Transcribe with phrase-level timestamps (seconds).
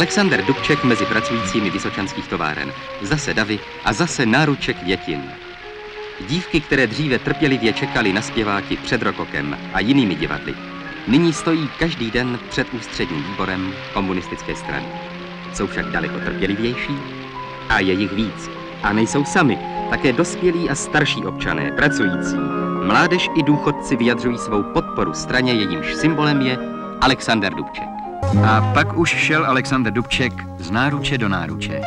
[0.00, 2.72] Alexander Dubček mezi pracujícími vysočanských továren.
[3.02, 5.30] Zase davy a zase náruček větin.
[6.28, 10.54] Dívky, které dříve trpělivě čekali na zpěváky před rokokem a jinými divadly,
[11.08, 14.86] nyní stojí každý den před ústředním výborem komunistické strany.
[15.54, 16.96] Jsou však daleko trpělivější
[17.68, 18.50] a je jich víc.
[18.82, 19.58] A nejsou sami,
[19.90, 22.36] také dospělí a starší občané, pracující.
[22.86, 26.58] Mládež i důchodci vyjadřují svou podporu straně, jejímž symbolem je
[27.00, 27.99] Alexander Dubček.
[28.38, 31.80] A pak už šel Alexander Dubček z náruče do náruče.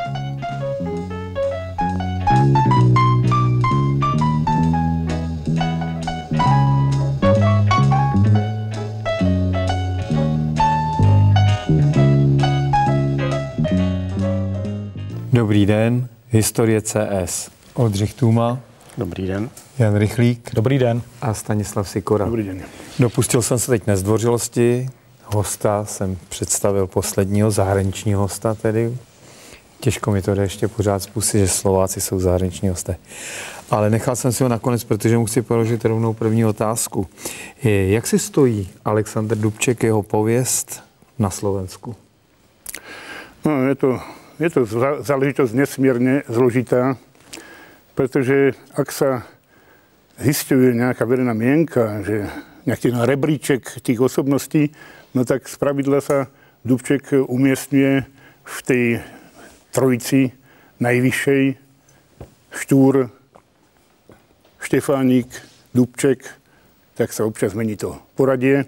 [15.33, 17.49] Dobrý den, historie CS.
[17.73, 18.59] Oldřich Tuma.
[18.97, 19.49] Dobrý den.
[19.79, 20.49] Jan Rychlík.
[20.53, 21.01] Dobrý den.
[21.21, 22.25] A Stanislav Sikora.
[22.25, 22.61] Dobrý den.
[22.99, 24.89] Dopustil jsem se teď nezdvořilosti.
[25.33, 28.97] Hosta jsem představil posledního, zahraničního hosta tedy.
[29.79, 32.95] Těžko mi to jde ještě pořád způsobit, že Slováci jsou zahraniční hosté.
[33.71, 37.07] Ale nechal jsem si ho nakonec, protože musí položit rovnou první otázku.
[37.63, 40.83] Jak si stojí Alexander Dubček, jeho pověst
[41.19, 41.95] na Slovensku?
[43.45, 43.99] No, je to
[44.39, 44.65] je to
[45.05, 46.97] záležitosť nesmierne zložitá,
[47.93, 49.21] pretože ak sa
[50.17, 52.25] zistuje nejaká verejná mienka, že
[52.63, 54.71] nejaký rebríček tých osobností,
[55.11, 56.31] no tak z pravidla sa
[56.63, 57.93] Dubček umiestňuje
[58.43, 58.85] v tej
[59.75, 60.31] trojici
[60.79, 61.43] najvyššej
[62.53, 63.09] Štúr,
[64.61, 65.27] Štefánik,
[65.75, 66.23] Dubček,
[66.93, 68.63] tak sa občas mení to poradie.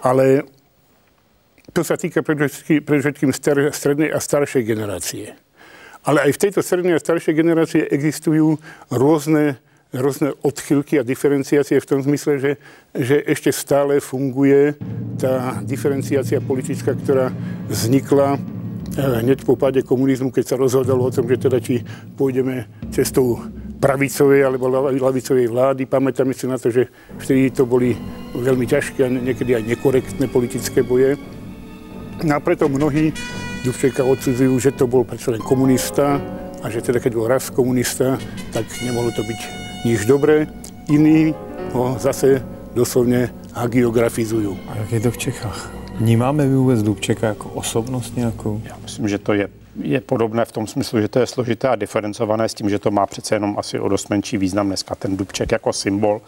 [0.00, 0.42] Ale
[1.76, 3.30] to sa týka predovšetkým
[3.70, 5.36] strednej a staršej generácie.
[6.02, 8.56] Ale aj v tejto strednej a staršej generácie existujú
[8.88, 9.60] rôzne,
[9.92, 12.52] rôzne odchylky a diferenciácie v tom zmysle, že,
[12.92, 14.76] že ešte stále funguje
[15.16, 17.32] tá diferenciácia politická, ktorá
[17.72, 21.80] vznikla eh, hneď po páde komunizmu, keď sa rozhodalo o tom, že teda či
[22.20, 23.40] pôjdeme cestou
[23.78, 25.86] pravicovej alebo lavicovej vlády.
[25.86, 27.94] Pamätáme si na to, že vtedy to boli
[28.34, 31.16] veľmi ťažké a niekedy aj nekorektné politické boje.
[32.26, 33.14] No a preto mnohí
[33.62, 36.18] Dubčeka odsudzujú, že to bol predsa len komunista
[36.58, 38.18] a že teda keď bol raz komunista,
[38.50, 40.46] tak nemohlo to byť nič dobré.
[40.88, 41.34] Iní
[41.72, 42.42] ho zase
[42.74, 44.58] doslovne hagiografizujú.
[44.68, 45.60] A jak je to v Čechách?
[45.98, 48.60] Vnímáme vůbec Dubčeka jako osobnost nějakou?
[48.64, 49.48] Já myslím, že to je
[49.82, 52.90] je podobné v tom smyslu, že to je složité a diferencované s tím, že to
[52.90, 54.94] má přece jenom asi o dost menší význam dneska.
[54.94, 56.20] Ten Dubček jako symbol,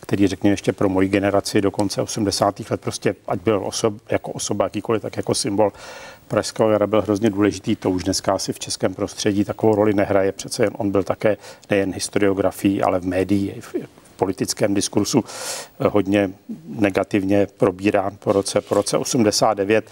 [0.00, 2.70] který řekněme ještě pro moji generaci do konce 80.
[2.70, 5.72] let prostě, ať byl osob, jako osoba jakýkoliv, tak jako symbol
[6.28, 7.76] Pražského jara byl hrozně důležitý.
[7.76, 10.32] To už dneska asi v českém prostředí takovou roli nehraje.
[10.32, 11.36] Přece jen on byl také
[11.70, 13.74] nejen historiografií, ale v médiích, v
[14.16, 15.24] politickém diskursu
[15.88, 16.30] hodně
[16.68, 19.90] negativně probírán po roce, po roce 89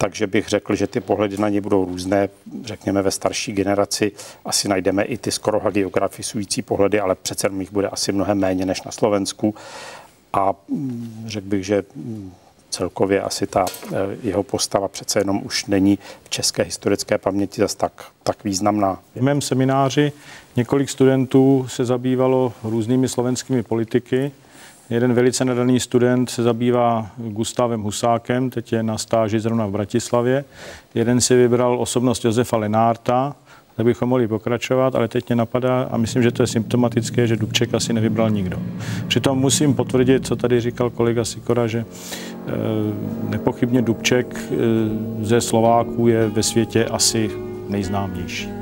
[0.00, 2.28] takže bych řekl, že ty pohledy na ně budou různé.
[2.64, 4.12] Řekněme ve starší generaci
[4.44, 8.82] asi najdeme i ty skoro hagiografisující pohledy, ale přece jich bude asi mnohem méně než
[8.82, 9.54] na Slovensku.
[10.32, 12.32] A mm, řekl bych, že mm,
[12.70, 17.76] celkově asi ta eh, jeho postava přece jenom už není v české historické paměti zase
[17.76, 18.98] tak, tak významná.
[19.14, 20.12] V mém semináři
[20.56, 24.32] několik studentů se zabývalo různými slovenskými politiky.
[24.90, 30.44] Jeden velice nadaný student se zabývá Gustavem Husákem, teď je na stáži zrovna v Bratislavě.
[30.94, 33.36] Jeden si vybral osobnost Josefa Lenárta,
[33.76, 37.36] tak bychom mohli pokračovat, ale teď mě napadá a myslím, že to je symptomatické, že
[37.36, 38.58] Dubček asi nevybral nikdo.
[39.08, 41.84] Přitom musím potvrdit, co tady říkal kolega Sikora, že e,
[43.30, 44.54] nepochybně Dubček e,
[45.24, 47.30] ze Slováků je ve světě asi
[47.68, 48.59] nejznámější.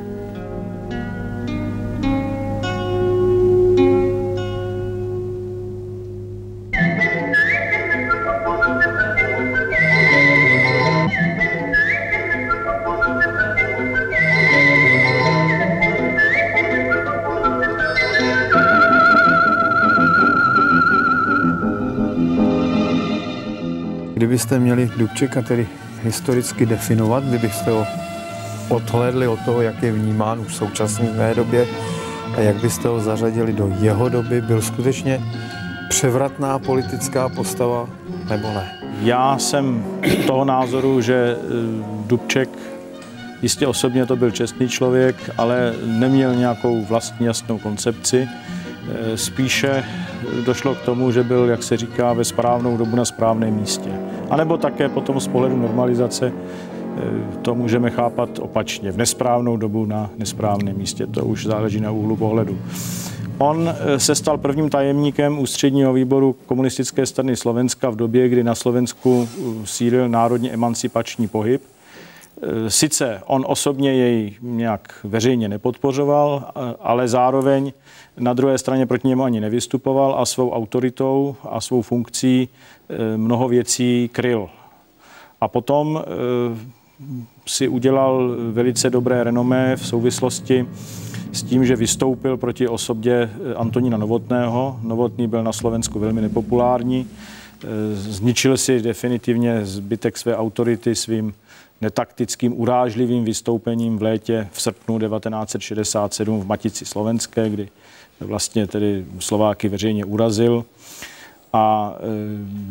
[24.49, 25.67] Kdybyste měli Dubčeka tedy
[26.03, 27.87] historicky definovat, kdybyste ho
[28.69, 31.67] odhlédli od toho, jak je vnímán v současné době
[32.37, 35.21] a jak byste ho zařadili do jeho doby, byl skutečně
[35.89, 37.89] převratná politická postava
[38.29, 38.73] nebo ne?
[39.03, 39.85] Já jsem
[40.27, 41.44] toho názoru, že eh,
[42.06, 42.49] Dubček
[43.43, 48.29] jistě osobně to byl čestný člověk, ale neměl nějakou vlastní jasnou koncepci.
[48.90, 49.85] Eh, spíše
[50.46, 53.90] došlo k tomu, že byl, jak se říká, ve správnou dobu na správném místě.
[54.31, 57.00] A nebo také potom z pohledu normalizace eh,
[57.43, 58.93] to můžeme chápat opačně.
[58.93, 61.06] V nesprávnou dobu na nesprávném místě.
[61.06, 62.58] To už záleží na úhlu pohledu.
[63.38, 68.55] On eh, se stal prvním tajemníkem ústředního výboru komunistické strany Slovenska v době, kdy na
[68.55, 69.29] Slovensku
[69.64, 71.62] sídlil národně emancipační pohyb.
[72.69, 77.73] Sice on osobně jej nějak veřejně nepodpořoval, ale zároveň
[78.19, 82.49] na druhé straně proti němu ani nevystupoval a svou autoritou a svou funkcí
[83.17, 84.49] mnoho věcí kryl.
[85.41, 86.05] A potom
[87.47, 90.67] si udělal velice dobré renomé v souvislosti
[91.32, 94.81] s tím, že vystoupil proti osobě Antonína Novotného.
[94.82, 97.06] Novotný byl na Slovensku velmi nepopulární.
[97.93, 101.35] Zničil si definitivně zbytek své autority svým
[101.81, 107.69] netaktickým, urážlivým vystoupením v létě v srpnu 1967 v Matici Slovenské, kdy
[108.20, 110.65] vlastně tedy Slováky veřejně urazil
[111.53, 112.03] a e,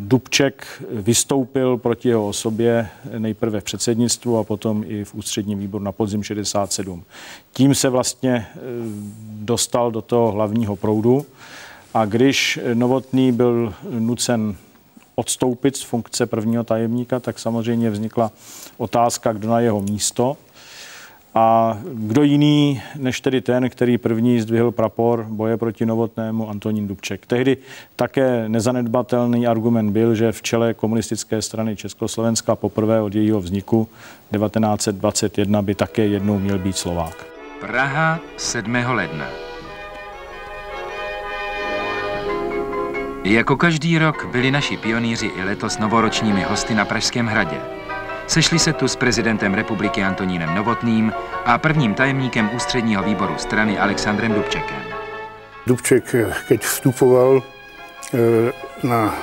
[0.00, 5.92] Dubček vystoupil proti jeho osobě nejprve v předsednictvu a potom i v ústředním výboru na
[5.92, 7.04] podzim 67.
[7.52, 8.46] Tím se vlastně e,
[9.30, 11.26] dostal do toho hlavního proudu
[11.94, 14.56] a když Novotný byl nucen
[15.14, 18.32] odstoupit z funkce prvního tajemníka, tak samozřejmě vznikla
[18.76, 20.36] otázka, kdo na jeho místo.
[21.34, 27.26] A kdo jiný, než tedy ten, který první zdvihl prapor boje proti Novotnému, Antonín Dubček.
[27.26, 27.56] Tehdy
[27.96, 33.88] také nezanedbatelný argument byl, že v čele komunistické strany Československa poprvé od jejího vzniku
[34.32, 37.26] 1921 by také jednou měl být Slovák.
[37.60, 38.74] Praha 7.
[38.74, 39.26] ledna.
[43.24, 47.77] Jako každý rok byli naši pionýři i letos novoročními hosty na Pražském hradě.
[48.28, 51.12] Sešli se tu s prezidentem republiky Antonínem Novotným
[51.44, 54.82] a prvním tajemníkem ústředního výboru strany Alexandrem Dubčekem.
[55.66, 56.14] Dubček,
[56.48, 58.52] keď vstupoval eh,
[58.86, 59.16] na,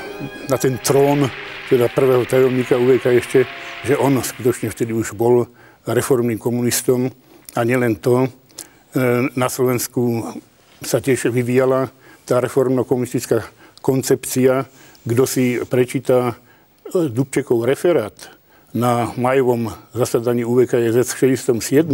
[0.50, 1.30] na ten trón,
[1.70, 3.46] teda prvého tajomníka UVK ještě,
[3.84, 5.48] že on skutečně vtedy už byl
[5.88, 7.12] reformním komunistom
[7.56, 9.00] a nielen to, eh,
[9.36, 10.34] na Slovensku
[10.82, 11.94] sa tiež vyvíjala
[12.26, 13.46] tá reformno-komunistická
[13.82, 14.66] koncepcia.
[15.06, 18.35] Kdo si prečíta eh, Dubčekov referát,
[18.76, 21.88] na majovom zasadaní UVKJZ v 67.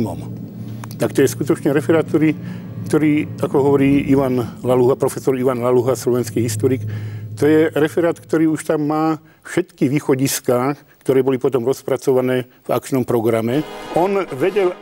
[0.98, 2.34] Tak to je skutočne referát, ktorý,
[2.90, 6.82] ktorý, ako hovorí Ivan Laluha, profesor Ivan Laluha, slovenský historik,
[7.38, 10.74] to je referát, ktorý už tam má všetky východiská,
[11.06, 13.62] ktoré boli potom rozpracované v akčnom programe.
[13.94, 14.74] On vedel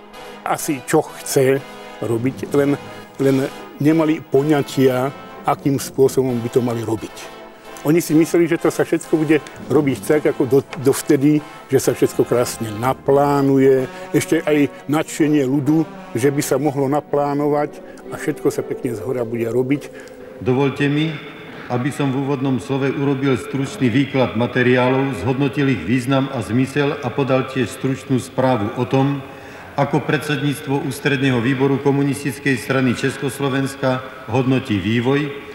[0.47, 1.59] asi, čo chce
[1.99, 2.79] robiť, len,
[3.19, 3.47] len
[3.79, 5.11] nemali poňatia,
[5.47, 7.38] akým spôsobom by to mali robiť.
[7.87, 9.39] Oni si mysleli, že to sa všetko bude
[9.71, 11.39] robiť tak, ako do, dovtedy,
[11.71, 17.79] že sa všetko krásne naplánuje, ešte aj nadšenie ľudu, že by sa mohlo naplánovať
[18.11, 19.87] a všetko sa pekne z hora bude robiť.
[20.43, 21.15] Dovolte mi,
[21.71, 27.07] aby som v úvodnom slove urobil stručný výklad materiálov, zhodnotil ich význam a zmysel a
[27.07, 29.23] podal tiež stručnú správu o tom,
[29.79, 35.48] ako predsedníctvo Ústredného výboru komunistickej strany Československa hodnotí vývoj,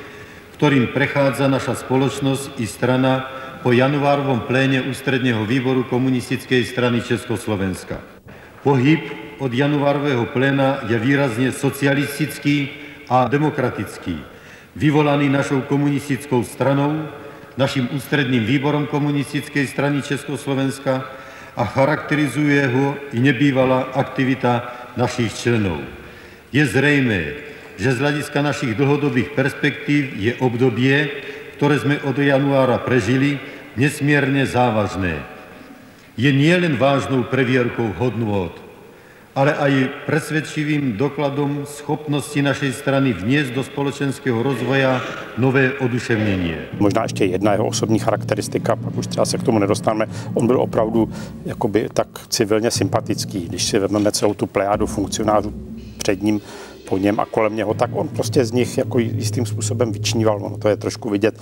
[0.55, 3.27] ktorým prechádza naša spoločnosť i strana
[3.67, 7.99] po januárovom pléne Ústredného výboru komunistickej strany Československa.
[8.63, 9.03] Pohyb
[9.43, 12.71] od januárového pléna je výrazne socialistický
[13.11, 14.15] a demokratický,
[14.79, 17.09] vyvolaný našou komunistickou stranou,
[17.59, 21.05] naším ústredným výborom komunistickej strany Československa
[21.55, 25.83] a charakterizuje ho i nebývalá aktivita našich členov.
[26.55, 31.11] Je zrejmé, že z hľadiska našich dlhodobých perspektív je obdobie,
[31.59, 33.39] ktoré sme od januára prežili,
[33.75, 35.23] nesmierne závažné.
[36.15, 38.55] Je nielen vážnou previerkou hodnôt,
[39.35, 45.03] ale aj presvedčivým dokladom schopnosti našej strany vniesť do společenského rozvoja
[45.39, 46.55] nové oduševnění.
[46.79, 50.07] Možná ještě jedna jeho osobní charakteristika, pak už třeba se k tomu nedostaneme.
[50.35, 51.11] On byl opravdu
[51.45, 55.55] jakoby tak civilně sympatický, když si vezmeme celou tu plejádu funkcionářů
[55.99, 56.41] před ním,
[56.95, 60.45] po něm a kolem něho, tak on prostě z nich jako jistým způsobem vyčníval.
[60.45, 61.35] Ono to je trošku vidět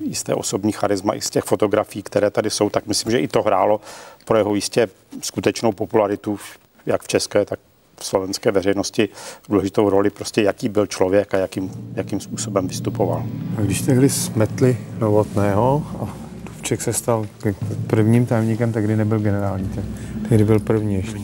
[0.00, 3.42] jisté osobní charisma i z těch fotografií, které tady jsou, tak myslím, že i to
[3.42, 3.80] hrálo
[4.24, 4.88] pro jeho jistě
[5.22, 6.38] skutečnou popularitu,
[6.86, 7.58] jak v české, tak
[8.00, 9.08] v slovenské veřejnosti
[9.48, 13.24] důležitou roli, prostě jaký byl člověk a jakým, jakým způsobem vystupoval.
[13.58, 17.26] A když tehdy smetli Novotného a Dubček se stal
[17.86, 19.70] prvním tajemníkem, tak kdy nebyl generální,
[20.28, 21.18] tehdy byl první ještě.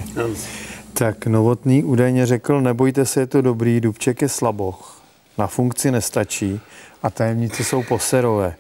[0.94, 5.02] Tak Novotný údajně řekl, nebojte se, je to dobrý, Dubček je slaboch,
[5.38, 6.60] na funkci nestačí
[7.02, 8.54] a tajemníci jsou poserové.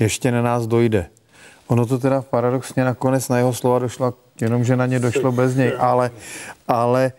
[0.00, 1.06] Ještě na nás dojde.
[1.66, 5.72] Ono to teda paradoxně nakonec na jeho slova došlo, jenomže na ně došlo bez něj,
[5.78, 6.10] ale,
[6.68, 7.12] ale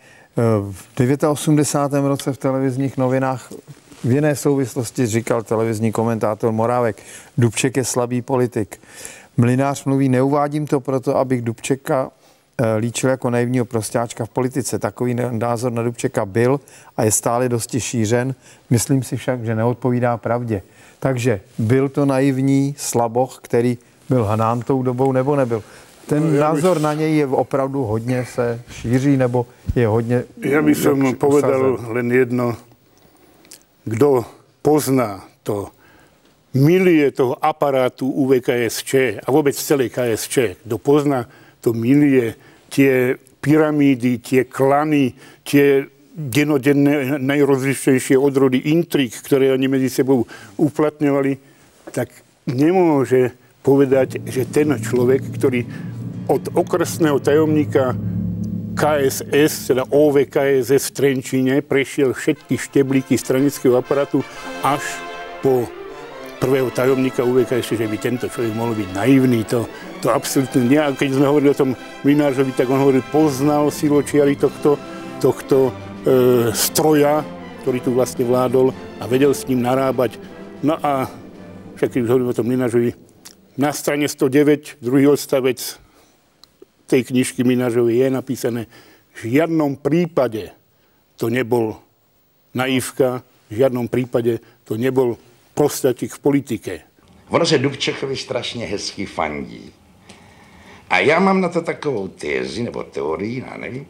[0.96, 2.08] eh, v 89.
[2.08, 3.52] roce v televizních novinách
[4.04, 7.02] v jiné souvislosti říkal televizní komentátor Morávek,
[7.38, 8.80] Dubček je slabý politik.
[9.36, 12.10] Mlinář mluví, neuvádím to proto, abych Dubčeka
[12.78, 14.78] líčil jako naivního prostáčka v politice.
[14.78, 16.60] Takový názor na Dubčeka byl
[16.96, 18.34] a je stále dosti šířen.
[18.70, 20.62] Myslím si však, že neodpovídá pravdě.
[20.98, 25.62] Takže byl to naivní slaboch, který byl hanán tou dobou, nebo nebyl?
[26.10, 30.24] ten názor na něj je opravdu hodně se šíří, nebo je hodně...
[30.42, 32.58] Ja by som jak povedal len jedno.
[33.86, 34.26] Kdo
[34.58, 35.70] pozná to
[36.54, 41.30] milie toho aparátu UVKSČ a vôbec celé KSČ, kto pozná
[41.62, 42.34] to milie,
[42.70, 45.12] tie pyramídy, tie klany,
[45.42, 50.28] tie denodenné najrozličnejšie odrody intrik, ktoré oni medzi sebou
[50.60, 51.32] uplatňovali,
[51.90, 52.12] tak
[52.44, 53.32] nemôže
[53.64, 55.64] povedať, že ten človek, ktorý
[56.30, 57.96] od okresného tajomníka
[58.78, 64.22] KSS, teda OVKSS v Trenčíne, prešiel všetky šteblíky stranického aparátu
[64.62, 64.80] až
[65.42, 65.66] po
[66.40, 69.44] prvého tajomníka UVKSS, že by tento človek mohol byť naivný.
[69.52, 69.68] To,
[70.00, 70.80] to absolútne nie.
[70.80, 74.80] A keď sme hovorili o tom Minářovi, tak on hovoril, poznal siločiary tohto,
[75.20, 75.72] tohto e,
[76.56, 77.20] stroja,
[77.62, 80.16] ktorý tu vlastne vládol a vedel s ním narábať.
[80.64, 81.12] No a
[81.76, 82.90] však keď už hovorím o tom Minářovi,
[83.60, 85.60] na strane 109, druhý odstavec
[86.88, 88.62] tej knižky Minářovej je napísané,
[89.20, 90.50] v žiadnom prípade
[91.20, 91.76] to nebol
[92.56, 93.20] naivka,
[93.52, 95.20] v žiadnom prípade to nebol
[95.52, 96.74] prostatik v politike.
[97.30, 99.72] Ono se Dubčekovi strašně hezky fandí.
[100.90, 103.86] A já mám na to takovou tézi nebo teorii, já nevím.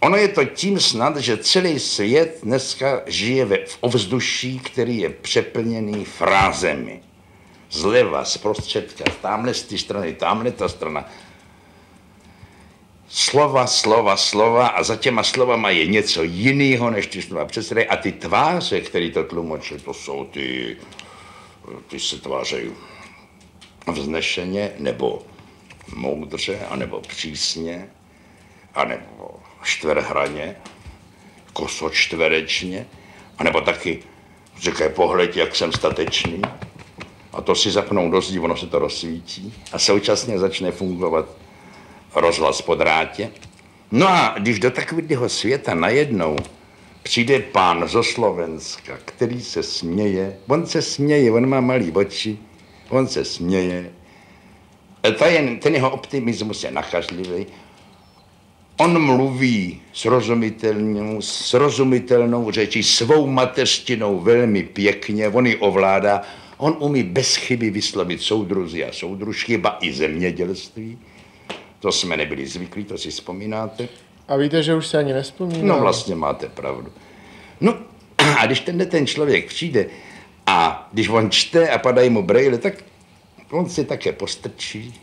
[0.00, 5.10] Ono je to tím snad, že celý svět dneska žije ve, v ovzduší, který je
[5.10, 7.00] přeplněný frázemi.
[7.70, 11.08] Zleva, zprostředka, tamhle z té strany, tamhle ta strana.
[13.08, 17.86] Slova, slova, slova a za těma slovama je něco jiného, než ty slova předsedají.
[17.86, 20.76] A ty tváře, které to tlumočí, to jsou ty,
[21.88, 22.70] ty se tvářejí
[23.92, 25.22] vznešeně, nebo
[25.94, 27.88] moudře, anebo přísně,
[28.74, 30.56] anebo čtverhraně,
[31.52, 32.86] kosočtverečně,
[33.38, 34.02] anebo taky
[34.60, 36.42] říkají pohled, jak jsem statečný.
[37.32, 41.28] A to si zapnou do zdí, ono se to rozsvítí a současně začne fungovat
[42.14, 43.30] rozhlas po drátě.
[43.90, 46.36] No a když do takového světa najednou
[47.02, 52.38] přijde pán zo Slovenska, který se směje, on se směje, on má malý oči,
[52.88, 53.92] on se směje.
[55.04, 57.46] E to je, ten jeho optimismus je nakažlivý.
[58.76, 66.22] On mluví srozumitelnou, srozumitelnou řečí, svou mateřštinou velmi pěkně, on ji ovládá.
[66.56, 70.98] On umí bez chyby vyslovit soudruzy a soudružky, ba i zemědělství.
[71.80, 73.88] To jsme nebyli zvyklí, to si vzpomínáte.
[74.28, 75.66] A víte, že už se ani nespomínám.
[75.66, 76.92] No vlastně máte pravdu.
[77.60, 77.78] No
[78.38, 79.86] a když tenhle ten člověk přijde
[80.46, 82.74] a když on čte a padají mu brejle, tak
[83.50, 85.00] on si také postrčí.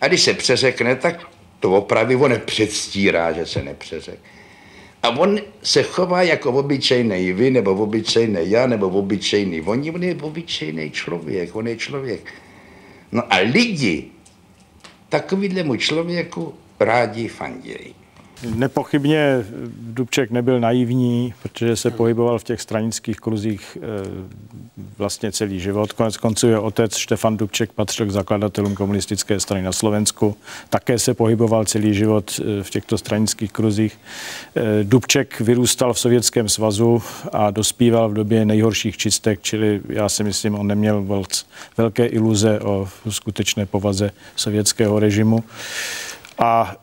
[0.00, 1.26] A když se přeřekne, tak
[1.60, 4.18] to opraví, on nepředstírá, že se nepřeřek.
[5.02, 9.90] A on se chová jako obyčejný vy, nebo obyčejný já, nebo obyčejný oni.
[9.90, 12.34] On je obyčejný člověk, on je člověk.
[13.12, 14.04] No a lidi
[15.08, 17.94] takovýhlemu člověku rádi fandějí.
[18.42, 19.44] Nepochybně
[19.80, 23.88] Dubček nebyl naivní, protože se pohyboval v těch stranických kruzích eh,
[24.98, 25.92] vlastně celý život.
[25.92, 30.36] Konec konců je otec Štefan Dubček patřil k zakladatelům komunistické strany na Slovensku.
[30.68, 33.98] Také se pohyboval celý život eh, v těchto stranických kruzích.
[34.56, 37.02] Eh, Dubček vyrůstal v Sovětském svazu
[37.32, 41.24] a dospíval v době nejhorších čistek, čili já si myslím, on neměl
[41.76, 45.44] velké iluze o skutečné povaze sovětského režimu.
[46.38, 46.76] A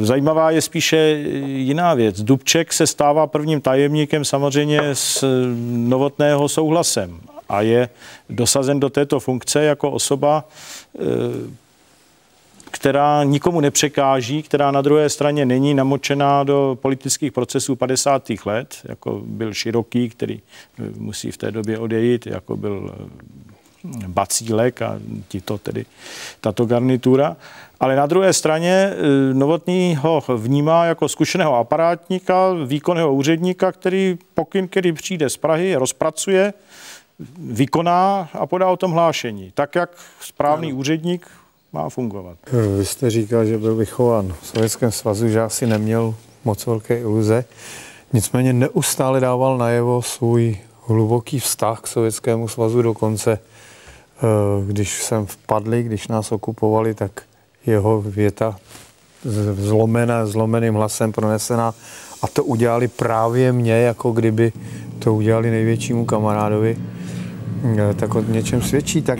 [0.00, 0.96] e, zajímavá je spíše
[1.44, 2.22] jiná věc.
[2.22, 5.24] Dubček se stává prvním tajemníkem samozřejmě s
[5.62, 7.88] novotného souhlasem a je
[8.30, 10.44] dosazen do této funkce jako osoba,
[10.98, 11.02] e,
[12.70, 18.30] která nikomu nepřekáží, která na druhé straně není namočená do politických procesů 50.
[18.44, 20.40] let, jako byl Široký, který
[20.98, 22.94] musí v té době odejít, jako byl
[24.06, 25.86] Bacílek a tito tedy,
[26.40, 27.36] tato garnitura.
[27.82, 28.94] Ale na druhé straně e,
[29.34, 36.54] Novotný ho vnímá jako zkušeného aparátníka, výkonného úředníka, který pokyn, který přijde z Prahy, rozpracuje,
[37.38, 39.50] vykoná a podá o tom hlášení.
[39.54, 40.78] Tak, jak správný no.
[40.78, 41.26] úředník
[41.72, 42.38] má fungovat.
[42.78, 47.44] Vy jste říkal, že byl vychován v Sovětském svazu, že asi neměl moc velké iluze.
[48.12, 53.38] Nicméně neustále dával najevo svůj hluboký vztah k Sovětskému svazu dokonce.
[54.66, 57.22] Když jsem vpadli, když nás okupovali, tak
[57.66, 58.56] jeho věta
[59.54, 61.74] zlomená, zlomeným hlasem pronesená.
[62.22, 64.52] A to udělali právě mě, jako kdyby
[64.98, 66.78] to udělali největšímu kamarádovi,
[67.64, 69.02] eh, tak o něčem svědčí.
[69.02, 69.18] Tak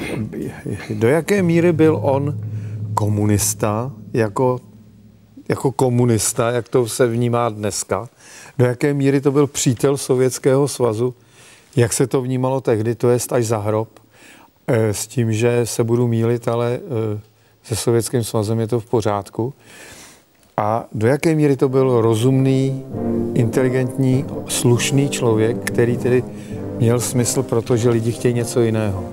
[0.90, 2.38] do jaké míry byl on
[2.94, 4.60] komunista, jako,
[5.48, 8.08] jako komunista, jak to se vnímá dneska,
[8.58, 11.14] do jaké míry to byl přítel Sovětského svazu,
[11.76, 13.88] jak se to vnímalo tehdy, to je až za hrob,
[14.66, 16.80] eh, s tím, že se budu mílit, ale
[17.16, 17.20] eh,
[17.62, 19.54] se Sovětským svazem je to v pořádku.
[20.56, 22.84] A do jaké míry to byl rozumný,
[23.34, 26.24] inteligentní, slušný člověk, který tedy
[26.78, 29.04] měl smysl, protože lidi chtějí něco jiného?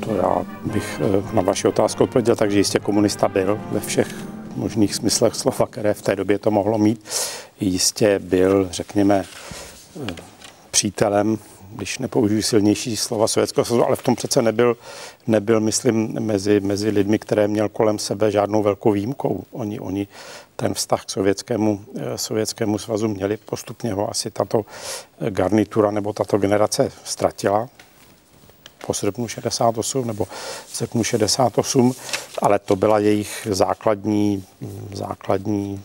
[0.00, 4.14] To já bych eh, na vaši otázku odpověděl tak, že jistě komunista byl ve všech
[4.56, 7.04] možných smyslech slova, které v té době to mohlo mít.
[7.60, 9.24] Jistě byl, řekněme,
[10.02, 10.14] eh,
[10.70, 11.38] přítelem
[11.70, 14.76] když nepoužiju silnější slova Sovětského svazu, ale v tom přece nebyl,
[15.26, 19.44] nebyl myslím, mezi, mezi lidmi, které měl kolem sebe žádnou velkou výjimkou.
[19.52, 20.08] Oni, oni
[20.56, 24.64] ten vztah k sovětskému, eh, sovětskému svazu měli postupně ho asi tato
[25.30, 27.68] garnitura nebo tato generace ztratila
[28.86, 30.26] po srpnu 68 nebo
[30.72, 31.92] srpnu 68,
[32.42, 34.44] ale to byla jejich základní,
[34.92, 35.84] základní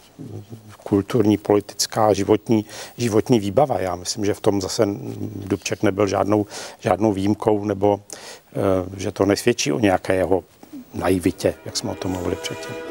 [0.84, 2.66] kulturní, politická, životní,
[2.98, 3.80] životní výbava.
[3.80, 4.88] Já myslím, že v tom zase
[5.36, 6.46] Dubček nebyl žádnou,
[6.80, 8.00] žádnou výjimkou, nebo
[8.54, 10.44] eh, že to nesvědčí o nějaké jeho
[10.94, 12.91] naivitě, jak jsme o tom mluvili předtím.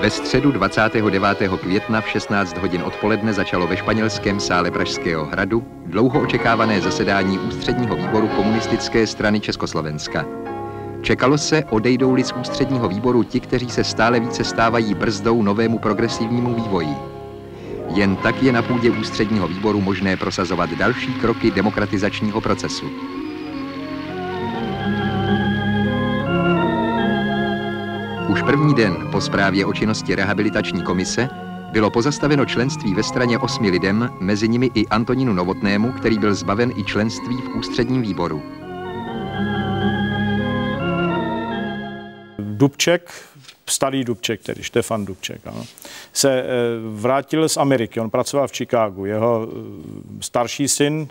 [0.00, 1.38] Ve středu 29.
[1.60, 7.96] května v 16 hodin odpoledne začalo ve španělském sále Pražského hradu dlouho očekávané zasedání ústředního
[7.96, 10.26] výboru komunistické strany Československa.
[11.02, 16.54] Čekalo se, odejdou-li z ústředního výboru ti, kteří se stále více stávají brzdou novému progresivnímu
[16.54, 16.96] vývoji.
[17.94, 22.92] Jen tak je na půdě ústředního výboru možné prosazovat další kroky demokratizačního procesu.
[28.30, 31.28] Už první den po zprávě o činnosti rehabilitační komise
[31.72, 36.72] bylo pozastaveno členství ve straně osmi lidem, mezi nimi i Antonínu Novotnému, který byl zbaven
[36.76, 38.42] i členství v ústředním výboru.
[42.38, 43.10] Dubček
[43.70, 45.64] starý Dubček, tedy Štefan Dubček, ano,
[46.12, 46.46] se eh,
[46.94, 48.00] vrátil z Ameriky.
[48.00, 49.04] On pracoval v Chicagu.
[49.04, 49.54] Jeho eh,
[50.20, 51.08] starší syn,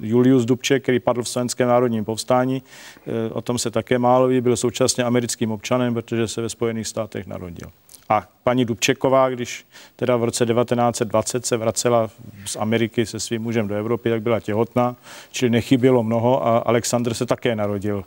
[0.00, 2.62] Julius Dubček, který padl v slovenském národním povstání,
[3.06, 6.86] eh, o tom se také málo ví, byl současně americkým občanem, protože se ve Spojených
[6.86, 7.68] státech narodil.
[8.08, 12.10] A paní Dubčeková, když teda v roce 1920 se vracela
[12.44, 14.96] z Ameriky se svým mužem do Evropy, tak byla těhotná,
[15.30, 18.04] čili nechybělo mnoho a Alexandr se také narodil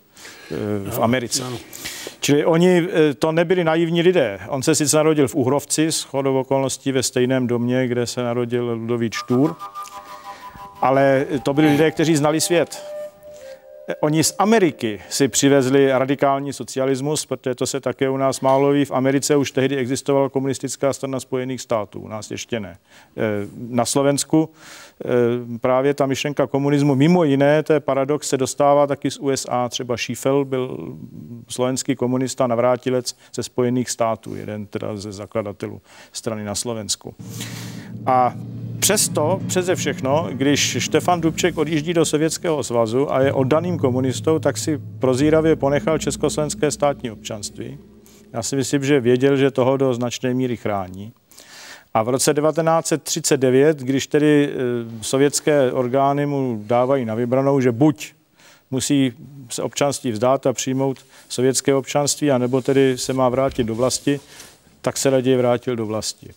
[0.90, 1.44] v Americe.
[2.20, 4.40] Čili oni eh, to nebyli naivní lidé.
[4.48, 8.66] On se sice narodil v Uhrovci, s chodou okolností ve stejném domě, kde se narodil
[8.66, 9.56] Ludovít Štůr,
[10.82, 12.99] ale to byli lidé, kteří znali svět.
[14.00, 18.86] Oni z Ameriky si přivezli radikální socialismus, protože to se také u nás málo ví.
[18.86, 22.78] V Americe už tehdy existovala komunistická strana Spojených států, u nás ještě ne.
[23.18, 23.22] Eh,
[23.58, 24.50] na Slovensku
[25.06, 25.08] eh,
[25.62, 29.70] právě ta myšlenka komunismu, mimo jiné, to je paradox, se dostává taky z USA.
[29.70, 30.96] Třeba Schieffel byl
[31.48, 37.16] slovenský komunista, navrátilec ze Spojených států, jeden teda ze zakladatelů strany na Slovensku.
[38.06, 38.34] A
[38.80, 44.58] Přesto, přeze všechno, když Štefan Dubček odjíždí do Sovětského svazu a je oddaným komunistou, tak
[44.58, 47.78] si prozíravě ponechal československé státní občanství.
[48.34, 51.14] Já si myslím, že věděl, že toho do značné míry chrání.
[51.94, 58.14] A v roce 1939, když tedy e, sovětské orgány mu dávají na vybranou, že buď
[58.72, 59.14] musí
[59.50, 60.98] se občanství vzdát a přijmout
[61.30, 64.20] sovětské občanství, anebo tedy se má vrátit do vlasti,
[64.82, 66.30] tak se raději vrátil do vlasti.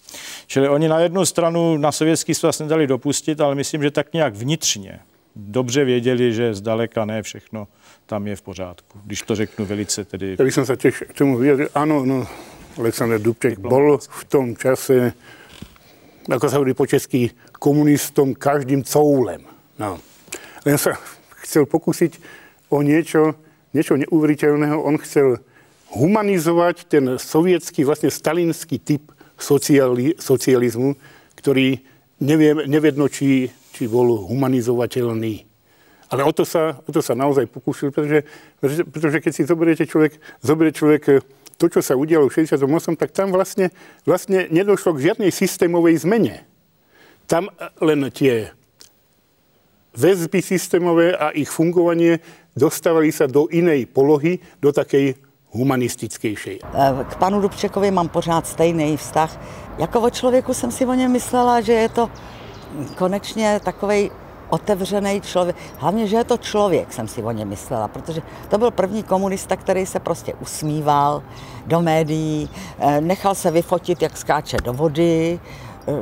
[0.47, 4.35] Čili oni na jednu stranu na sovětský svaz nedali dopustit, ale myslím, že tak nějak
[4.35, 5.01] vnitřně
[5.37, 7.69] dobře věděli, že zdaleka ne všechno
[8.07, 9.01] tam je v pořádku.
[9.05, 10.37] Když to řeknu velice tedy...
[10.39, 11.69] Já bych se těž k tomu vyjadřil.
[11.75, 12.27] Ano, no,
[12.79, 15.13] Aleksandr Dubček byl v tom čase,
[16.31, 19.41] jako se hovorí po česky, komunistom každým coulem.
[19.79, 19.99] No.
[20.67, 20.93] Len se
[21.31, 22.21] chcel pokusit
[22.69, 23.35] o něco,
[23.75, 24.83] něco neuvěřitelného.
[24.83, 25.37] On chcel
[25.93, 30.97] humanizovať ten sovětský, vlastně stalinský typ sociali, socializmu,
[31.35, 31.79] který
[32.23, 35.43] neviem, nevedno, či, či bol humanizovateľný.
[36.13, 38.23] Ale o to sa, o to sa naozaj pokúsil, pretože,
[38.61, 40.13] pretože, pretože keď si zoberiete človek,
[40.45, 41.19] zoberie človek eh,
[41.59, 43.75] to, čo sa udialo v 68, tak tam vlastne,
[44.07, 46.47] vlastne nedošlo k žiadnej systémovej zmene.
[47.27, 48.55] Tam eh, len tie
[49.97, 52.21] väzby systémové a ich fungovanie
[52.57, 55.17] dostávali sa do inej polohy, do takej
[55.53, 56.59] humanistickější.
[56.75, 59.41] Eh, k panu Dubčekovi mám pořád stejný vztah.
[59.79, 62.11] Jako o člověku jsem si o něm myslela, že je to
[62.99, 64.11] konečně takový
[64.49, 65.57] otevřený člověk.
[65.79, 69.57] Hlavně, že je to člověk, jsem si o něm myslela, protože to byl první komunista,
[69.57, 71.23] který se prostě usmíval
[71.67, 75.41] do médií, eh, nechal se vyfotit, jak skáče do vody,
[75.89, 75.93] eh,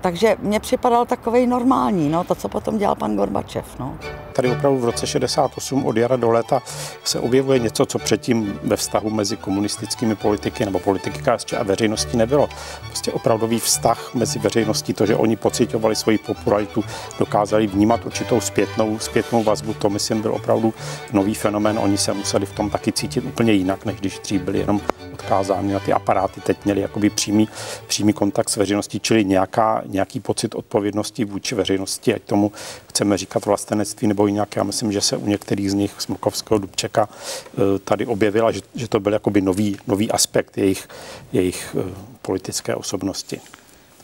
[0.00, 3.78] takže mně připadal takový normální, no, to, co potom dělal pan Gorbačev.
[3.78, 3.98] No.
[4.38, 6.62] Tady opravdu v roce 68 od jara do léta
[7.04, 12.16] se objevuje něco, co předtím ve vztahu mezi komunistickými politiky nebo politiky KSČ a veřejností
[12.16, 12.48] nebylo.
[12.86, 16.84] Prostě opravdový vztah mezi veřejností, to, že oni pocitovali svoji popularitu,
[17.18, 20.74] dokázali vnímat určitou zpětnou, zpětnou vazbu, to myslím byl opravdu
[21.12, 21.78] nový fenomén.
[21.78, 24.80] Oni se museli v tom taky cítit úplně jinak, než když dřív byli jenom
[25.12, 27.48] odkázáni na ty aparáty, teď měli jakoby přímý,
[27.86, 32.52] přímý kontakt s veřejností, čili nějaká, nějaký pocit odpovědnosti vůči veřejnosti, ať tomu
[32.88, 34.56] chceme říkat vlastenectví nebo jinak.
[34.56, 38.88] Já myslím, že se u některých z nich, Smrkovského, Dubčeka, eh, tady objevila, že, že
[38.88, 40.88] to byl jakoby nový, nový aspekt jejich,
[41.32, 43.40] jejich eh, politické osobnosti.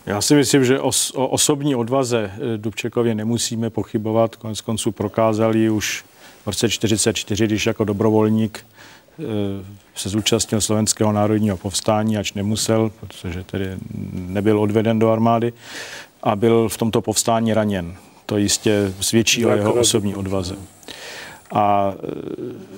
[0.07, 4.37] Já si myslím, že os, o osobní odvaze eh, Dubčekově nemusíme pochybovat.
[4.37, 6.05] Konec konců prokázali už
[6.43, 8.67] v roce 1944, když jako dobrovolník
[9.95, 13.67] se zúčastnil slovenského národního povstání, ač nemusel, protože tedy
[14.13, 15.53] nebyl odveden do armády
[16.23, 17.97] a byl v tomto povstání raněn.
[18.27, 20.57] To jistě svědčí o jeho osobní odvaze.
[21.53, 22.75] A e,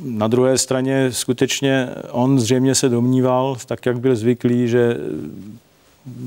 [0.00, 4.96] na druhé straně skutečně on zřejmě se domníval, tak jak byl zvyklý, že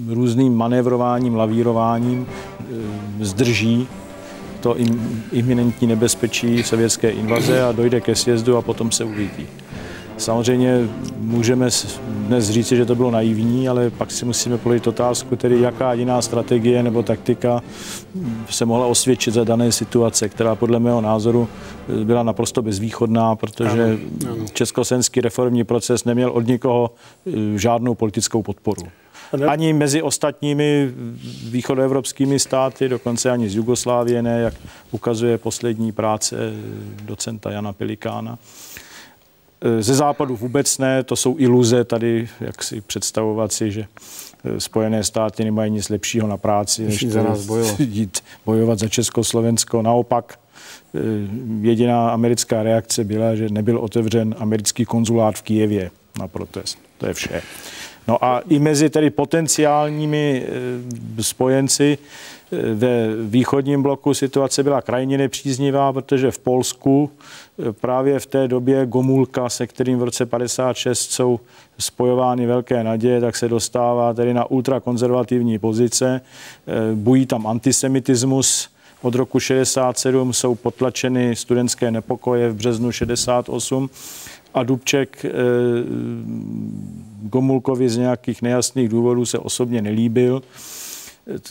[0.07, 3.87] různým manévrováním, lavírováním e, zdrží
[4.59, 4.75] to
[5.31, 9.47] iminentní nebezpečí sovětské invaze a dojde ke sjezdu a potom se uvidí.
[10.19, 11.69] Samozřejmě můžeme
[12.07, 16.21] dnes říci, že to bylo naivní, ale pak si musíme položit otázku, tedy jaká jiná
[16.21, 17.63] strategie nebo taktika
[18.49, 21.47] se mohla osvědčit za dané situace, která podle mého názoru
[22.03, 23.97] byla naprosto bezvýchodná, protože ano,
[24.31, 24.45] ano.
[24.53, 26.91] československý reformní proces neměl od nikoho
[27.27, 28.81] eh, žádnou politickou podporu.
[29.47, 30.91] Ani mezi ostatními
[31.49, 34.53] východoevropskými státy, dokonce ani z Jugoslávie ne, jak
[34.91, 36.35] ukazuje poslední práce
[37.03, 38.37] docenta Jana Pelikána.
[39.61, 43.85] Eh, ze západu vůbec ne, to jsou iluze tady, jak si představovat si, že
[44.45, 47.79] eh, Spojené státy nemají nic lepšího na práci, než za nás bojovat.
[47.79, 49.81] jít bojovat za Československo.
[49.81, 50.39] Naopak,
[50.95, 50.99] eh,
[51.61, 56.77] jediná americká reakce byla, že nebyl otevřen americký konzulát v Kijevě na protest.
[56.97, 57.41] To je vše.
[58.07, 60.45] No a i mezi tedy potenciálními
[61.21, 61.97] spojenci
[62.73, 67.11] ve východním bloku situace byla krajně nepříznivá, protože v Polsku
[67.71, 71.39] právě v té době Gomulka, se kterým v roce 56 jsou
[71.79, 76.21] spojovány velké naděje, tak se dostává tedy na ultrakonzervativní pozice.
[76.21, 78.69] E, bují tam antisemitismus.
[79.01, 83.89] Od roku 67 jsou potlačeny studentské nepokoje v březnu 68
[84.53, 85.29] a Dubček e,
[87.21, 90.41] Gomulkovi z nějakých nejasných důvodů se osobně nelíbil.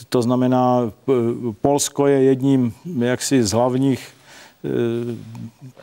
[0.09, 0.91] To znamená,
[1.61, 4.18] Polsko je jedním jaksi z hlavních e,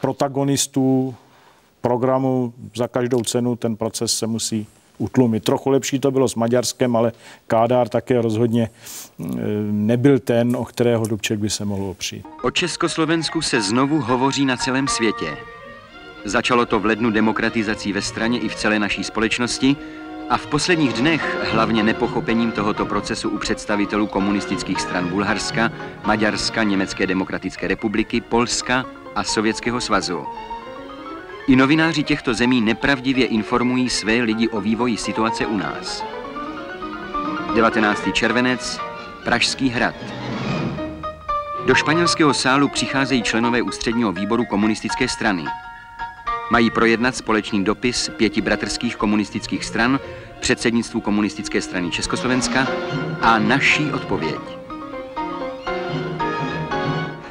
[0.01, 1.15] protagonistů
[1.81, 4.67] programu za každou cenu ten proces se musí
[4.99, 5.45] utlumit.
[5.45, 7.12] Trochu lepší to bylo s Maďarskem, ale
[7.47, 8.73] Kádár také rozhodně e,
[9.71, 12.27] nebyl ten, o kterého Dubček by se mohl opřít.
[12.43, 15.37] O Československu se znovu hovoří na celém světě.
[16.25, 19.77] Začalo to v lednu demokratizací ve straně i v celé naší společnosti
[20.31, 25.73] a v posledních dnech hlavně nepochopením tohoto procesu u představitelů komunistických stran Bulharska,
[26.05, 30.27] Maďarska, Německé demokratické republiky, Polska a Sovětského svazu.
[31.49, 36.05] I novináři těchto zemí nepravdivě informují své lidi o vývoji situace u nás.
[37.55, 38.03] 19.
[38.12, 38.81] červenec,
[39.25, 39.95] Pražský hrad.
[41.67, 45.45] Do španělského sálu přicházejí členové ústředního výboru komunistické strany.
[46.51, 50.01] Mají projednat společný dopis pěti bratrských komunistických stran,
[50.41, 52.67] předsednictvu komunistické strany Československa
[53.21, 54.41] a naší odpověď.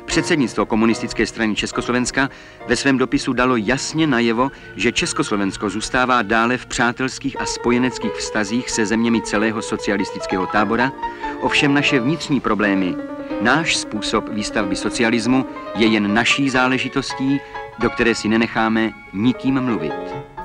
[0.05, 2.29] Předsednictvo komunistické strany Československa
[2.67, 8.69] ve svém dopisu dalo jasně najevo, že Československo zůstává dále v přátelských a spojeneckých vztazích
[8.69, 10.91] se zeměmi celého socialistického tábora,
[11.41, 12.95] ovšem naše vnitřní problémy,
[13.41, 17.39] náš způsob výstavby socialismu je jen naší záležitostí
[17.79, 19.93] do které si nenecháme nikým mluvit.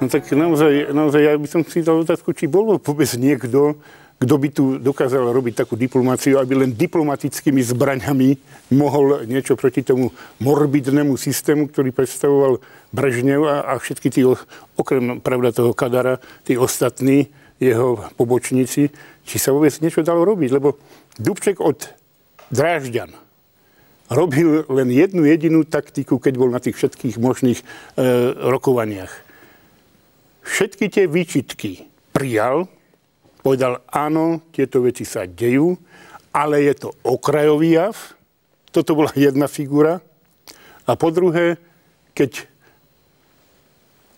[0.00, 3.76] No tak naozaj, naozaj ja by som si dal otázku, či bol vôbec niekto,
[4.20, 8.36] kto by tu dokázal robiť takú diplomáciu, aby len diplomatickými zbraňami
[8.76, 12.60] mohol niečo proti tomu morbidnému systému, ktorý predstavoval
[12.92, 14.24] Brežnev a, a všetky tí,
[14.76, 17.28] okrem pravda toho Kadara, tí ostatní
[17.60, 18.88] jeho pobočníci,
[19.24, 20.80] či sa vôbec niečo dalo robiť, lebo
[21.20, 21.99] Dubček od
[22.50, 23.14] Drážďan
[24.10, 27.64] robil len jednu jedinú taktiku, keď bol na tých všetkých možných e,
[28.34, 29.14] rokovaniach.
[30.42, 32.66] Všetky tie výčitky prijal,
[33.46, 35.78] povedal, áno, tieto veci sa dejú,
[36.34, 37.94] ale je to okrajový jav.
[38.74, 40.02] Toto bola jedna figura.
[40.90, 41.54] A po druhé,
[42.18, 42.50] keď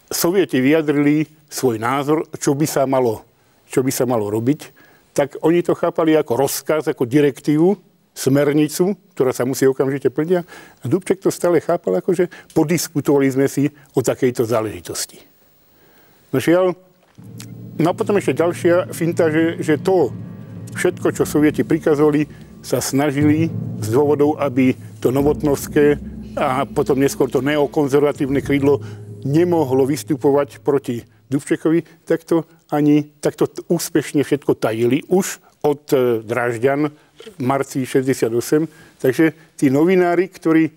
[0.09, 3.25] Sovieti vyjadrili svoj názor, čo by sa malo,
[3.69, 4.61] čo by sa malo robiť,
[5.13, 10.31] tak oni to chápali ako rozkaz, ako direktívu smernicu, ktorá sa musí okamžite plniť.
[10.39, 15.21] A Dubček to stále chápal, ako že podiskutovali sme si o takejto záležitosti.
[16.33, 16.77] No žiaľ,
[17.81, 20.13] no a potom ešte ďalšia finta, že, že to
[20.77, 22.29] všetko, čo sovieti prikazovali,
[22.63, 23.51] sa snažili
[23.83, 25.99] z dôvodov, aby to novotnovské
[26.39, 28.81] a potom neskôr to neokonzervatívne krídlo
[29.27, 36.91] nemohlo vystupovať proti Dubčekovi, tak to ani takto úspešne všetko tajili už od e, Drážďan
[37.39, 38.69] marci 68.
[38.99, 40.71] Takže tí novinári, ktorí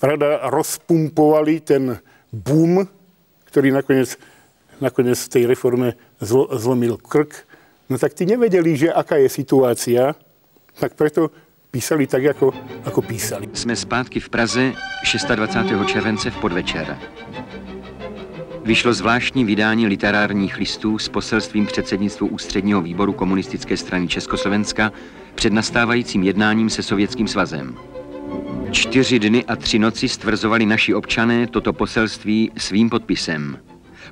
[0.00, 2.00] pravda, rozpumpovali ten
[2.32, 2.88] boom,
[3.52, 4.16] ktorý nakoniec,
[4.80, 7.44] nakoniec v tej reforme zlo, zlomil krk,
[7.88, 10.16] no tak tí nevedeli, že aká je situácia,
[10.80, 11.32] tak preto
[11.70, 12.52] písali tak, jako,
[12.84, 13.48] jako písali.
[13.52, 14.72] Jsme zpátky v Praze
[15.36, 15.86] 26.
[15.86, 16.96] července v podvečer.
[18.66, 24.92] Vyšlo zvláštní vydání literárních listů s poselstvím předsednictvu Ústředního výboru komunistické strany Československa
[25.34, 27.76] před nastávajícím jednáním se Sovětským svazem.
[28.70, 33.58] Čtyři dny a tři noci stvrzovali naši občané toto poselství svým podpisem.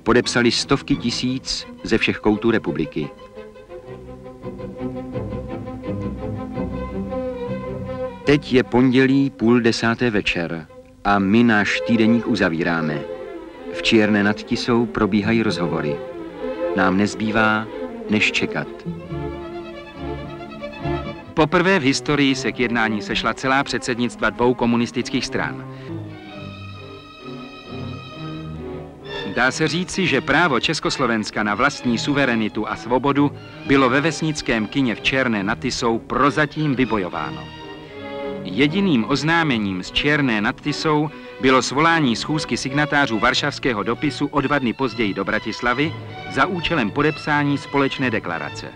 [0.02, 3.08] Podepsali stovky tisíc ze všech koutů republiky.
[8.24, 10.66] Teď je pondělí půl desáté večer
[11.04, 13.13] a my náš týdeník uzavíráme.
[13.84, 15.96] Čierne nad Tisou probíhají rozhovory.
[16.76, 17.66] Nám nezbývá,
[18.10, 18.68] než čekat.
[21.34, 25.68] Poprvé v historii se k jednání sešla celá předsednictva dvou komunistických stran.
[29.36, 33.32] Dá se říci, že právo Československa na vlastní suverenitu a svobodu
[33.66, 37.63] bylo ve vesnickém kině v Černé nad Tisou prozatím vybojováno.
[38.44, 41.08] Jediným oznámením z Černé nad Tisou
[41.40, 45.92] bylo svolání schůzky signatářů Varšavského dopisu o dva dny později do Bratislavy
[46.34, 48.68] za účelem podepsání společné deklarace.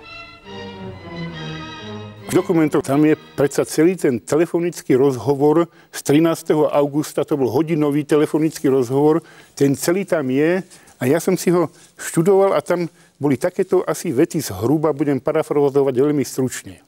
[2.29, 6.51] V dokumentoch tam je predsa celý ten telefonický rozhovor z 13.
[6.69, 9.23] augusta, to bol hodinový telefonický rozhovor,
[9.55, 10.63] ten celý tam je
[11.01, 12.89] a ja som si ho študoval a tam
[13.21, 16.81] boli takéto asi vety zhruba, budem parafrazovať veľmi stručne.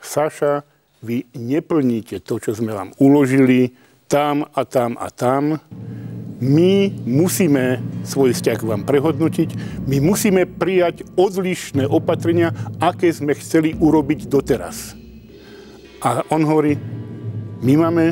[0.00, 0.62] Saša,
[1.02, 3.74] vy neplníte to, čo sme vám uložili,
[4.08, 5.60] tam a tam a tam
[6.38, 14.30] my musíme svoj vzťah vám prehodnotiť, my musíme prijať odlišné opatrenia, aké sme chceli urobiť
[14.30, 14.94] doteraz.
[15.98, 16.78] A on hovorí,
[17.58, 18.04] my máme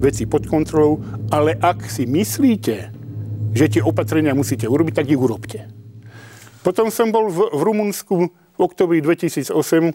[0.00, 2.76] veci pod kontrolou, ale ak si myslíte,
[3.52, 5.68] že tie opatrenia musíte urobiť, tak ich urobte.
[6.64, 9.92] Potom som bol v, v Rumunsku v oktobri 2008 eh,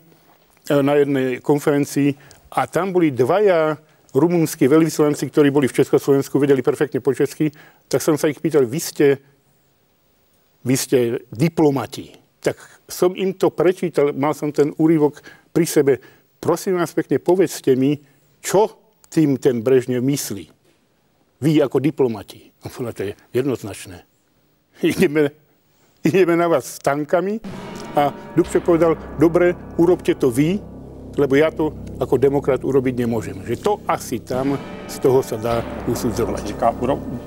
[0.70, 2.14] na jednej konferencii
[2.54, 3.78] a tam boli dvaja
[4.14, 7.54] rumunskí veľvyslanci, ktorí boli v Československu, vedeli perfektne po česky,
[7.86, 9.08] tak som sa ich pýtal, vy ste,
[10.66, 10.98] vy ste
[11.30, 12.18] diplomati.
[12.42, 12.58] Tak
[12.90, 15.22] som im to prečítal, mal som ten úryvok
[15.54, 15.94] pri sebe.
[16.42, 18.02] Prosím vás pekne, povedzte mi,
[18.42, 18.80] čo
[19.12, 20.46] tým ten Brežnev myslí.
[21.40, 22.50] Vy ako diplomati.
[22.66, 24.06] No, to je jednoznačné.
[24.86, 25.36] Ideme,
[26.02, 27.44] ideme na vás s tankami
[27.96, 30.60] a Dubček povedal, dobre, urobte to vy,
[31.18, 33.36] lebo ja to ako demokrat urobiť nemôžem.
[33.44, 34.56] Že to asi tam
[34.88, 36.48] z toho sa dá usudzovať.
[36.48, 36.68] Říká,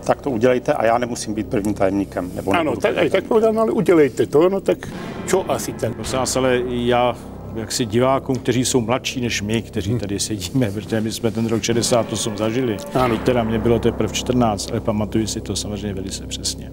[0.05, 2.31] tak to udělejte a já nemusím být prvním tajemníkem.
[2.35, 4.89] Nebo ano, tak, aj tak povedal, no ale udělejte to, no tak
[5.27, 5.95] čo asi tak.
[5.95, 7.17] Prosím vás, ale já
[7.55, 10.01] jak si divákům, kteří jsou mladší než my, kteří hmm.
[10.01, 12.77] tady sedíme, protože my jsme ten rok 68 zažili.
[12.95, 13.17] Ano.
[13.17, 16.73] Teď teda mě bylo teprve 14, ale pamatuju si to samozřejmě velice přesně.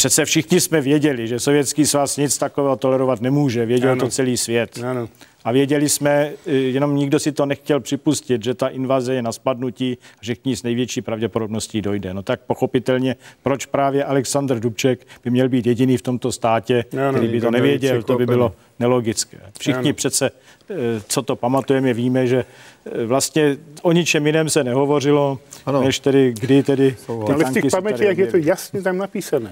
[0.00, 3.66] Přece všichni jsme věděli, že Sovětský svaz nic takového tolerovat nemůže.
[3.66, 4.00] Věděl ano.
[4.00, 4.80] to celý svět.
[4.86, 5.08] Ano.
[5.44, 9.32] A věděli jsme, e, jenom nikdo si to nechtěl připustit, že ta invaze je na
[9.32, 12.14] spadnutí, že k ní s největší pravděpodobností dojde.
[12.14, 17.12] No tak pochopitelně, proč právě Aleksandr Dubček by měl být jediný v tomto státě, ano,
[17.12, 19.38] který by to nevěděl, to by bylo nelogické.
[19.58, 19.94] Všichni ano.
[19.94, 20.30] přece,
[20.70, 22.44] e, co to pamatujeme, víme, že
[22.84, 25.82] e, vlastně o ničem jiném se nehovořilo, ano.
[25.82, 29.50] než tedy kdy tedy ty Ale v těch pamětích je to jasně tam napísané.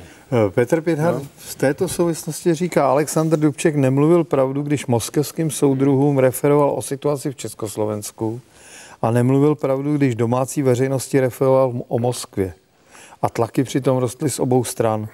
[0.50, 1.26] Petr Pěthar no.
[1.36, 7.36] v této souvislosti říká, Aleksandr Dubček nemluvil pravdu, když moskevským soudruhům referoval o situaci v
[7.36, 8.40] Československu
[9.02, 12.52] a nemluvil pravdu, když domácí veřejnosti referoval o Moskvě.
[13.22, 15.08] A tlaky přitom rostly z obou stran.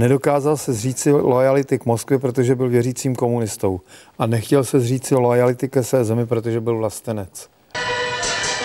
[0.00, 3.80] Nedokázal se zříci lojality k Moskvě, protože byl věřícím komunistou.
[4.18, 7.48] A nechtěl se zříci lojality ke své zemi, protože byl vlastenec.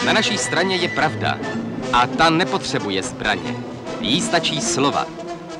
[0.06, 1.39] Na naší straně je pravda.
[1.93, 3.56] A ta nepotřebuje zbraně.
[4.02, 5.06] Jí stačí slova.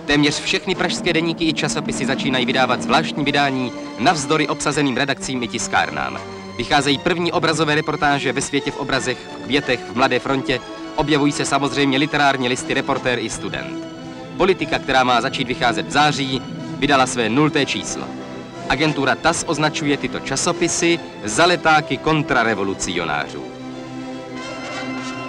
[0.06, 6.20] Téměř všechny pražské deníky i časopisy začínají vydávat zvláštní vydání navzdory obsazeným redakcím i tiskárnám.
[6.58, 10.60] Vycházejí první obrazové reportáže ve světě v obrazech, v květech, v Mladé frontě,
[10.96, 13.85] objevují se samozřejmě literární listy reportér i student.
[14.38, 16.42] Politika, která má začít vycházet v září,
[16.78, 18.04] vydala své nulté číslo.
[18.70, 23.44] Agentura TAS označuje tyto časopisy za letáky kontrarevolucionářů.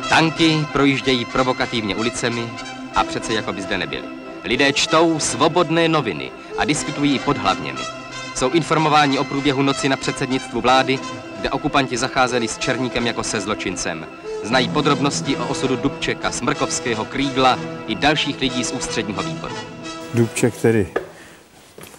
[0.08, 2.48] Tanky projíždějí provokativně ulicemi
[2.94, 4.04] a přece jako by zde nebyli.
[4.44, 7.80] Lidé čtou svobodné noviny a diskutují pod hlavněmi.
[8.34, 10.98] Jsou informováni o průběhu noci na předsednictvu vlády,
[11.40, 14.06] kde okupanti zacházeli s Černíkem jako se zločincem.
[14.46, 19.54] Znají podrobnosti o osudu Dubčeka, Smrkovského, Krígla i dalších lidí z ústředního výboru.
[20.14, 20.86] Dubček tedy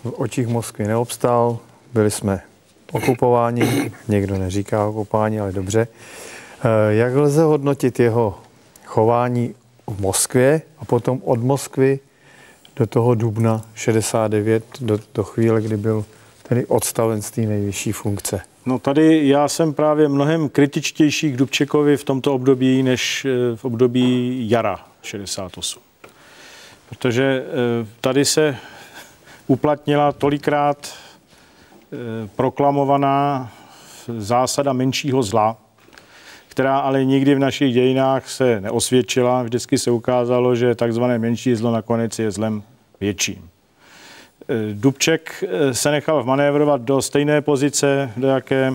[0.04, 1.60] v očích Moskvy neobstál,
[1.94, 2.42] byli jsme
[2.92, 5.88] okupováni, někdo neříká okupování, ale dobře.
[6.64, 8.40] Eh, jak lze hodnotit jeho
[8.86, 9.56] chování
[9.88, 12.00] v Moskvě a potom od Moskvy
[12.76, 16.06] do toho dubna 69, do, do chvíle, kdy byl
[16.44, 18.42] tedy odstaven z té nejvyšší funkce?
[18.68, 23.66] No tady já jsem právě mnohem kritičtější k Dubčekovi v tomto období, než eh, v
[23.66, 25.82] období jara 68.
[26.90, 28.58] Protože eh, tady se
[29.48, 33.52] uplatnila tolikrát eh, proklamovaná
[34.18, 35.58] zásada menšího zla,
[36.48, 39.44] která ale nikdy v našich dějinách se neosvědčila.
[39.44, 42.64] Vždycky se ukázalo, že takzvané menší zlo nakonec je zlem
[43.00, 43.50] větším.
[44.50, 48.72] Eh, Dubček eh, se nechal vmanévrovat do stejné pozice, do jaké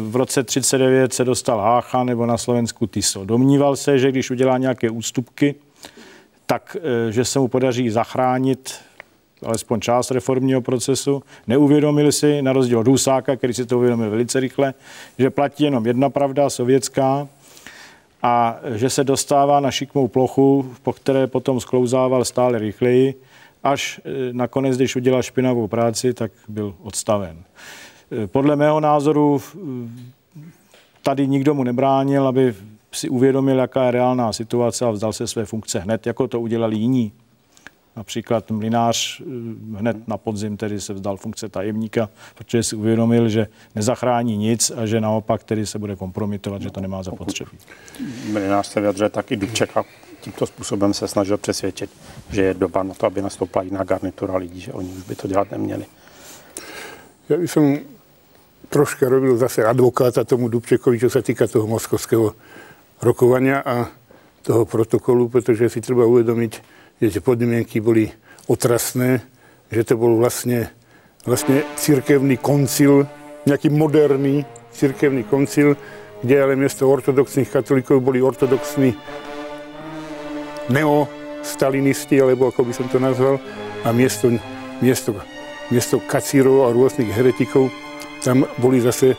[0.00, 3.24] v roce 39 se dostal Hácha nebo na Slovensku Tiso.
[3.24, 5.54] Domníval se, že když udělá nějaké ústupky,
[6.46, 6.76] tak
[7.10, 8.74] že se mu podaří zachránit
[9.42, 14.40] alespoň část reformního procesu, neuvědomili si, na rozdíl od Husáka, který si to uvědomil velice
[14.40, 14.74] rychle,
[15.18, 17.28] že platí jenom jedna pravda, sovětská,
[18.22, 23.14] a že se dostává na šikmou plochu, po které potom sklouzával stále rychleji,
[23.64, 27.42] až e, nakonec, když udělal špinavou práci, tak byl odstaven.
[28.22, 29.40] E, podle mého názoru
[31.02, 32.54] tady nikdo mu nebránil, aby
[32.92, 36.76] si uvědomil, jaká je reálná situace a vzdal se své funkce hned, jako to udělali
[36.76, 37.12] jiní.
[37.96, 39.24] Například mlinář eh,
[39.78, 44.86] hned na podzim tedy se vzdal funkce tajemníka, protože si uvědomil, že nezachrání nic a
[44.86, 47.50] že naopak tedy se bude kompromitovat, že to nemá zapotřebí.
[48.32, 49.84] Mlinář se vyjadřuje taky Dubček a
[50.24, 51.90] tímto způsobem se snažil přesvědčit,
[52.30, 55.28] že je doba na to, aby nastoupila jiná garnitura lidí, že oni už by to
[55.28, 55.84] dělat neměli.
[57.28, 57.50] Já bych
[58.68, 62.32] troška robil zase advokáta tomu Dubčekovi, čo sa týka toho moskovského
[63.04, 63.86] rokovania a
[64.42, 66.52] toho protokolu, protože si treba uvedomiť,
[67.00, 68.08] že tie podmienky boli
[68.48, 69.20] otrasné,
[69.70, 70.72] že to bol vlastne,
[71.28, 73.06] vlastne církevný koncil,
[73.46, 75.76] nejaký moderný církevný koncil,
[76.24, 78.96] kde ale miesto ortodoxných katolíkov boli ortodoxní
[80.68, 83.36] neostalinisti, alebo ako by som to nazval,
[83.84, 84.32] a miesto,
[84.80, 85.12] miesto,
[85.68, 87.68] miesto kacírov a rôznych heretikov
[88.24, 89.16] tam boli zase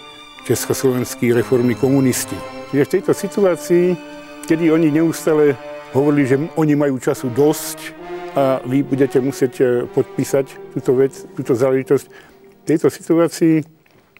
[0.49, 2.33] československí reformní komunisti.
[2.73, 3.85] Čiže v tejto situácii,
[4.49, 5.53] kedy oni neustále
[5.93, 7.79] hovorili, že oni majú času dosť
[8.35, 12.05] a vy budete musieť e, podpísať túto vec, túto záležitosť.
[12.09, 13.63] V tejto situácii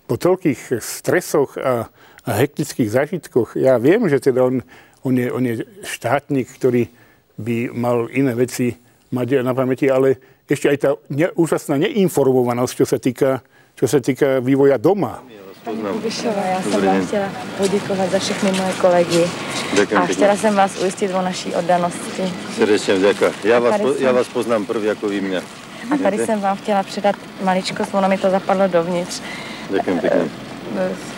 [0.06, 1.90] po toľkých stresoch a,
[2.24, 4.62] a hektických zážitkoch, ja viem, že teda on,
[5.04, 6.88] on, je, on je štátnik, ktorý
[7.38, 8.76] by mal iné veci
[9.12, 10.18] mať na pamäti, ale
[10.50, 13.42] ešte aj tá ne, úžasná neinformovanosť, čo sa týka,
[13.76, 15.22] čo sa týka vývoja doma.
[15.66, 19.24] Paní Kubišová, já jsem vám chtěla poděkovat za všechny moje kolegy
[19.76, 22.34] Ďakujem a chtěla jsem vás ujistit o naší oddanosti.
[22.56, 23.32] Srdečně děkuji.
[23.44, 25.42] Já vás, po, já vás poznám první jako vy mě.
[25.92, 29.22] A tady jsem vám chtěla předat maličkost, ono mi to zapadlo dovnitř.
[29.70, 30.30] Děkuji pěkně.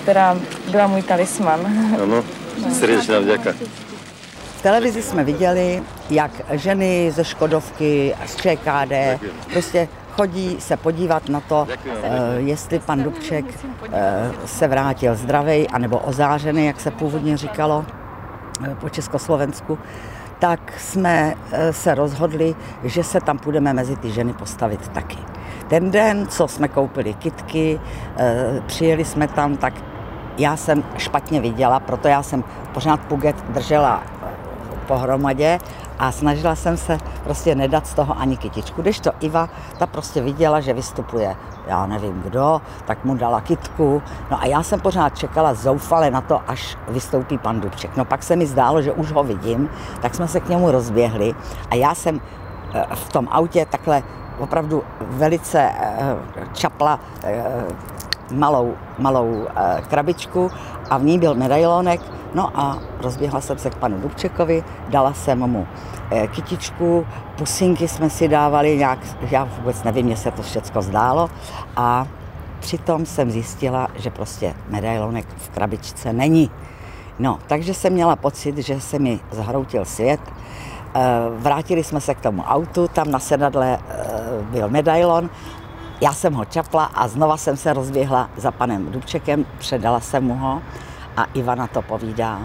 [0.03, 0.39] Která
[0.71, 1.67] byla můj talisman.
[2.03, 2.23] Ano,
[2.73, 3.53] srdečná vděka.
[4.57, 11.39] V televizi jsme viděli, jak ženy ze Škodovky z ČKD prostě chodí se podívat na
[11.39, 13.45] to, eh, jestli pan Dubček
[13.91, 17.85] eh, se vrátil zdravý anebo ozářený, jak se původně říkalo
[18.65, 19.79] eh, po Československu,
[20.39, 21.33] tak jsme
[21.71, 25.17] se rozhodli, že se tam půjdeme mezi ty ženy postavit taky.
[25.67, 27.79] Ten den, co jsme koupili kitky,
[28.65, 29.73] přijeli jsme tam, tak
[30.37, 32.43] já jsem špatně viděla, proto já jsem
[32.73, 34.03] pořád puget držela
[34.88, 35.60] pohromadě
[36.00, 38.82] a snažila jsem se prostě nedat z toho ani kytičku.
[38.82, 41.36] Když to Iva, ta prostě viděla, že vystupuje,
[41.67, 44.02] já nevím kdo, tak mu dala kitku.
[44.32, 47.97] No a já jsem pořád čekala zoufale na to, až vystoupí pan Dubček.
[47.97, 49.69] No pak se mi zdálo, že už ho vidím,
[50.02, 51.35] tak jsme se k němu rozběhli
[51.71, 52.21] a já jsem
[52.73, 54.04] eh, v tom autě takhle
[54.40, 56.15] opravdu velice eh,
[56.54, 57.44] čapla eh,
[58.31, 59.48] malou, malou
[59.90, 60.52] krabičku
[60.90, 62.02] a v ní byl medailonek
[62.33, 65.67] No a rozběhla jsem se k panu Dubčekovi, dala jsem mu
[66.12, 67.06] eh, kytičku,
[67.38, 69.00] pusinky jsme si dávali nějak,
[69.31, 71.29] já vůbec nevím, mě se to všechno zdálo
[71.75, 72.08] a
[72.60, 76.52] přitom jsem zjistila, že prostě medailonek v krabičce není.
[77.19, 80.19] No, takže jsem měla pocit, že se mi zhroutil svět.
[80.96, 81.00] Eh,
[81.38, 84.04] vrátili jsme se k tomu autu, tam na sedadle eh,
[84.52, 85.29] byl medailon
[86.02, 90.35] Já jsem ho čapla a znova jsem se rozběhla za panem Dubčekem, předala jsem mu
[90.35, 90.62] ho
[91.17, 92.41] a Ivana to povídá.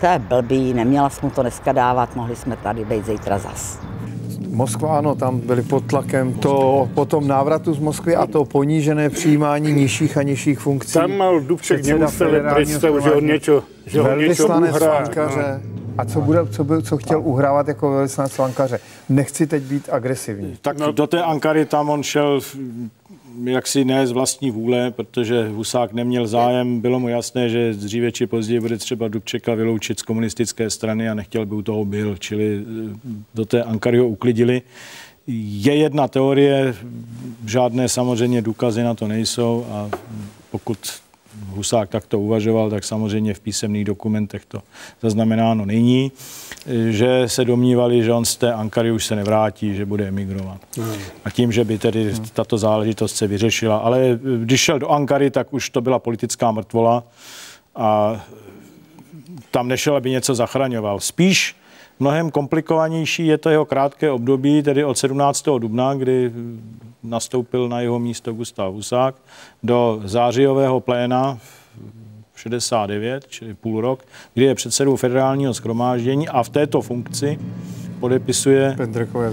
[0.00, 3.78] To je blbý, neměla jsem mu to dneska dávat, mohli jsme tady být zítra zas.
[4.50, 9.10] Moskva, ano, tam byli pod tlakem to po tom návratu z Moskvy a to ponížené
[9.10, 10.92] přijímání nižších a nižších funkcí.
[10.92, 15.04] Tam mal Dubček neustále představu, že on něco, že on něco uhrá.
[15.98, 18.78] A co, bude, co, by, co chtěl uhrávat jako velvyslanec Slankaře?
[19.08, 20.56] Nechci teď být agresivní.
[20.60, 20.92] Tak no.
[20.92, 22.40] do té Ankary tam on šel
[23.44, 26.80] jaksi ne z vlastní vůle, protože Husák neměl zájem.
[26.80, 31.14] Bylo mu jasné, že dříve či později bude třeba Dubčeka vyloučit z komunistické strany a
[31.14, 32.96] nechtěl by u toho byl, čili eh,
[33.34, 34.62] do té Ankary ho uklidili.
[35.26, 36.74] Je jedna teorie,
[37.46, 39.90] žádné samozřejmě důkazy na to nejsou a
[40.50, 40.78] pokud
[41.56, 44.62] Husák takto uvažoval, tak samozřejmě v písemných dokumentech to
[45.02, 46.12] zaznamenáno není,
[46.90, 50.60] že se domnívali, že on z té Ankary už se nevrátí, že bude emigrovat.
[51.24, 53.76] A tím, že by tedy tato záležitost se vyřešila.
[53.76, 57.04] Ale když šel do Ankary, tak už to byla politická mrtvola
[57.76, 58.20] a
[59.50, 61.00] tam nešel, aby něco zachraňoval.
[61.00, 61.56] Spíš
[62.00, 65.44] mnohem komplikovanější je to jeho krátké období, tedy od 17.
[65.58, 66.32] dubna, kdy
[67.02, 69.14] nastoupil na jeho místo Gustav Husák,
[69.62, 71.38] do zářijového pléna
[72.36, 77.38] 69, čili půl rok, kdy je předsedou federálního schromáždění a v této funkci
[78.00, 79.32] podepisuje Pendrekové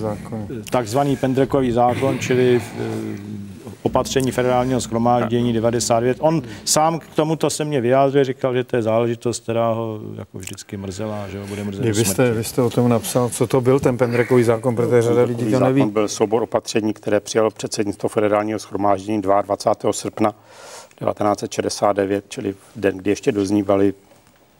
[0.70, 3.43] takzvaný Pendrekový zákon, čili eh,
[3.84, 6.18] opatření federálního schromáždění 99.
[6.20, 10.38] On sám k tomuto se mě vyjádřil, říkal, že to je záležitost, která ho jako
[10.38, 13.62] vždycky mrzela, že ho bude mrzet vy jste, vy jste o tom napsal, co to
[13.62, 15.86] byl ten Pendrekový zákon, protože řada lidí to neví.
[15.86, 19.94] byl soubor opatření, které přijalo předsednictvo federálního schromáždění 22.
[19.94, 23.94] srpna 1969, čili den, kdy ještě doznívaly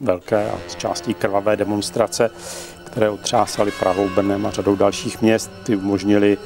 [0.00, 2.30] velké a z částí krvavé demonstrace,
[2.86, 5.50] které otřásaly Prahou, Brnem a řadou dalších měst.
[5.64, 6.38] Ty umožnili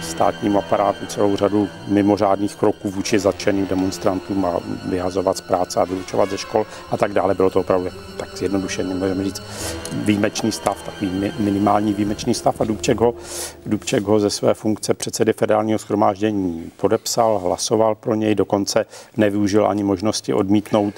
[0.00, 6.30] státním aparátu celou řadu mimořádných kroků vůči zatčeným demonstrantům a vyhazovat z práce a vylučovat
[6.30, 7.34] ze škol a tak dále.
[7.34, 9.42] Bylo to opravdu tak zjednodušeně, můžeme říct,
[9.92, 13.14] výjimečný stav, takový minimální výjimečný stav a Dubček ho,
[13.66, 18.86] Dubček ho ze své funkce předsedy federálního schromáždění podepsal, hlasoval pro něj, dokonce
[19.16, 20.94] nevyužil ani možnosti odmítnout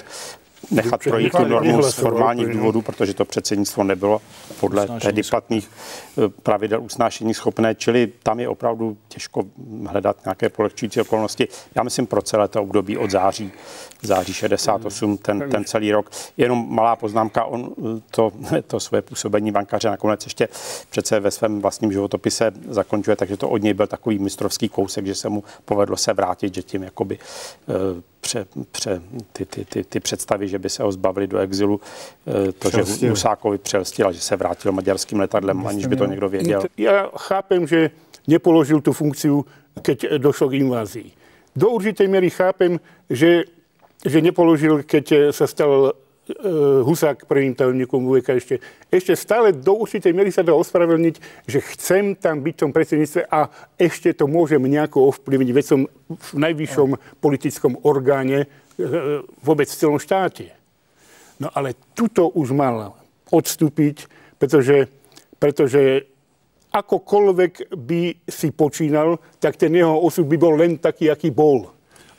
[0.71, 4.21] nechat projít tu normu z formálních důvodů, protože to předsednictvo nebylo
[4.59, 5.71] podle tehdy platných
[6.17, 9.43] eh, pravidel usnášení schopné, čili tam je opravdu těžko
[9.87, 11.47] hledat nějaké polehčující okolnosti.
[11.75, 13.51] Já myslím pro celé to období od září,
[14.01, 16.11] září 68, ten, ten celý rok.
[16.37, 18.31] Jenom malá poznámka, on eh, to,
[18.67, 20.47] to své působení bankaře nakonec ještě
[20.89, 25.15] přece ve svém vlastním životopise zakončuje, takže to od něj byl takový mistrovský kousek, že
[25.15, 29.01] se mu povedlo se vrátit, že tím jakoby eh, pře, pře,
[29.33, 31.81] ty, ty, ty, ty představy, že by se ho zbavili do exilu,
[32.27, 32.97] eh, to, Přelstil.
[32.97, 36.63] že Husákovi přelstil a že se vrátil maďarským letadlem, Myslím, aniž by to někdo věděl.
[36.77, 37.89] Já chápem, že
[38.27, 39.29] nepoložil tu funkci,
[39.81, 41.11] keď došlo k invázii.
[41.55, 43.43] Do určitej míry chápem, že,
[44.05, 45.93] že nepoložil, keď se stal
[46.81, 48.55] Husák prvým tajomníkom UVK ešte,
[48.89, 53.29] ešte stále do určitej miery sa dá ospravedlniť, že chcem tam byť v tom predsedníctve
[53.29, 53.45] a
[53.77, 58.49] ešte to môžem nejako ovplyvniť, veď som v najvyššom politickom orgáne eh,
[59.45, 60.49] vôbec v celom štáte.
[61.37, 62.97] No ale tuto už mal
[63.29, 64.09] odstúpiť,
[64.41, 64.89] pretože,
[65.37, 66.09] pretože
[66.73, 71.74] akokoľvek by si počínal, tak ten jeho osud by bol len taký, aký bol.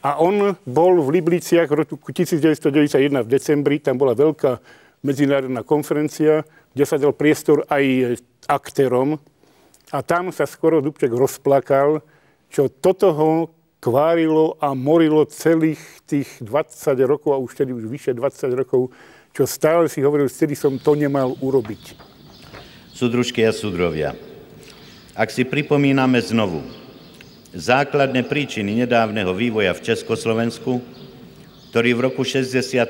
[0.06, 4.62] A on bol v Libliciach v roku 1991 v decembri, tam bola veľká
[5.02, 8.14] medzinárodná konferencia, kde sa dal priestor aj
[8.46, 9.18] aktérom.
[9.90, 12.06] A tam sa skoro Dubček rozplakal,
[12.46, 13.30] čo toto ho
[13.82, 18.94] kvárilo a morilo celých tých 20 rokov, a už tedy už vyše 20 rokov,
[19.34, 21.98] čo stále si hovoril, vtedy som to nemal urobiť.
[22.94, 24.14] Sudružky a sudrovia,
[25.18, 26.85] ak si pripomíname znovu,
[27.56, 30.84] základné príčiny nedávneho vývoja v Československu,
[31.72, 32.84] ktorý v roku 68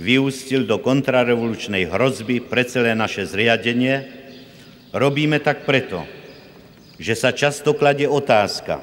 [0.00, 4.08] vyústil do kontrarevolučnej hrozby pre celé naše zriadenie,
[4.96, 6.08] robíme tak preto,
[6.96, 8.80] že sa často kladie otázka,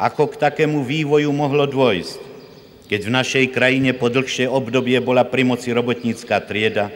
[0.00, 2.18] ako k takému vývoju mohlo dôjsť,
[2.88, 6.88] keď v našej krajine po dlhšie obdobie bola pri moci robotnícká trieda,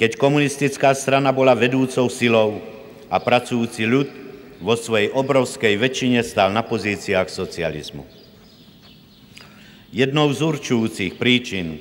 [0.00, 2.64] keď komunistická strana bola vedúcou silou
[3.12, 4.23] a pracujúci ľud
[4.62, 8.06] vo svojej obrovskej väčšine stál na pozíciách socializmu.
[9.94, 11.78] Jednou z určujúcich príčin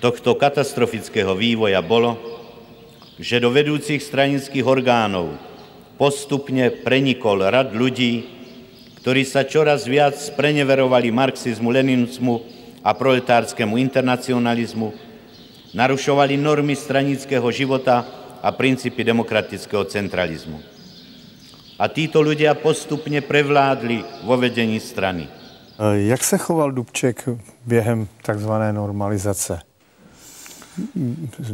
[0.00, 2.16] tohto katastrofického vývoja bolo,
[3.20, 5.36] že do vedúcich stranických orgánov
[6.00, 8.26] postupne prenikol rad ľudí,
[9.04, 12.40] ktorí sa čoraz viac preneverovali marxizmu, leninizmu
[12.80, 14.92] a proletárskému internacionalizmu,
[15.76, 18.08] narušovali normy stranického života
[18.40, 20.73] a princípy demokratického centralizmu.
[21.78, 25.28] A títo ľudia postupně prevládli vo vedení strany.
[25.94, 27.28] Jak se choval Dubček
[27.66, 29.60] během takzvané normalizace?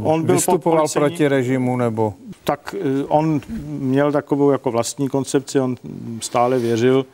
[0.02, 2.14] On byl Vystupoval proti režimu nebo?
[2.44, 5.76] Tak eh, on měl takovou jako vlastní koncepci, on
[6.20, 7.06] stále věřil,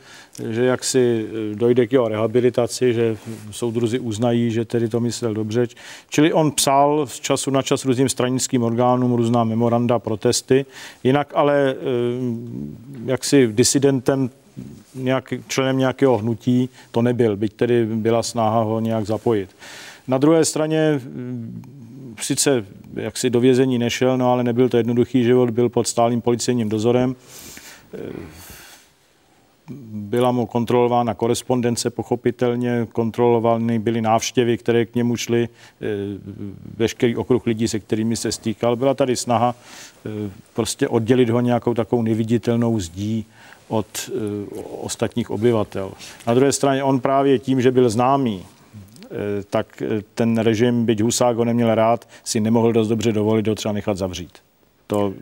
[0.48, 3.16] že jak si eh, dojde k jeho rehabilitaci, že
[3.50, 5.66] soudruzi uznají, že tedy to myslel dobře.
[6.08, 10.66] Čili on psal z času na čas různým stranickým orgánům různá memoranda, protesty.
[11.04, 11.82] Jinak ale eh,
[13.04, 14.30] jak si disidentem
[14.94, 19.50] nějak, členem nějakého hnutí to nebyl, byť tedy byla snaha ho nějak zapojit.
[20.08, 21.00] Na druhé straně
[22.20, 22.64] sice
[22.94, 27.16] jaksi do vězení nešel, no ale nebyl to jednoduchý život, byl pod stálým policejním dozorem.
[29.90, 35.48] Byla mu kontrolována korespondence, pochopitelně kontrolovány byly návštěvy, které k němu šly,
[36.76, 38.76] veškerý okruh lidí, se kterými se stýkal.
[38.76, 39.54] Byla tady snaha
[40.54, 43.26] prostě oddělit ho nějakou takovou neviditelnou zdí
[43.68, 44.10] od
[44.80, 45.92] ostatních obyvatel.
[46.26, 48.44] Na druhé straně on právě tím, že byl známý,
[49.10, 53.46] Eh, tak eh, ten režim, byť Husák ho neměl rád, si nemohl dost dobře dovolit
[53.46, 54.38] ho třeba nechat zavřít.
[54.86, 55.14] To,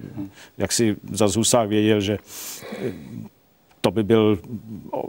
[0.58, 2.18] jak si za Husák věděl, že
[2.72, 2.92] eh,
[3.84, 4.38] to by byl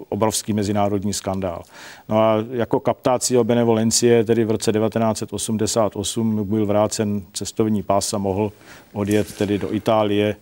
[0.09, 1.63] obrovský mezinárodní skandál.
[2.09, 8.51] No a jako kaptácio benevolencie, tedy v roce 1988 byl vrácen cestovní pás a mohl
[8.93, 10.35] odjet tedy do Itálie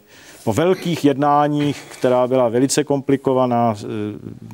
[0.43, 3.85] po velkých jednáních, která byla velice komplikovaná, e,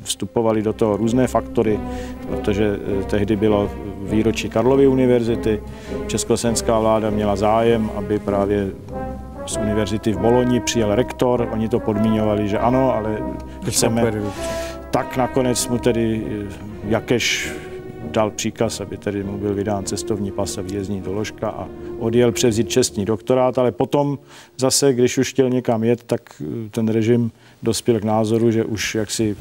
[0.02, 1.80] vstupovaly do toho různé faktory,
[2.28, 3.70] protože e, tehdy bylo
[4.02, 5.62] výročí Karlovy univerzity.
[6.06, 8.70] Československá vláda měla zájem, aby právě
[9.46, 11.48] z univerzity v Boloni přijel rektor.
[11.52, 13.18] Oni to podmíňovali, že ano, ale
[13.68, 14.12] chceme,
[14.90, 16.54] tak nakonec mu tedy eh,
[16.84, 17.52] jakéž
[18.04, 22.68] dal příkaz, aby tedy mu byl vydán cestovní pas a výjezdní doložka a odjel převzít
[22.68, 24.18] čestní doktorát, ale potom
[24.58, 27.30] zase, když už chtěl někam jet, tak eh, ten režim
[27.62, 29.36] dospěl k názoru, že už jaksi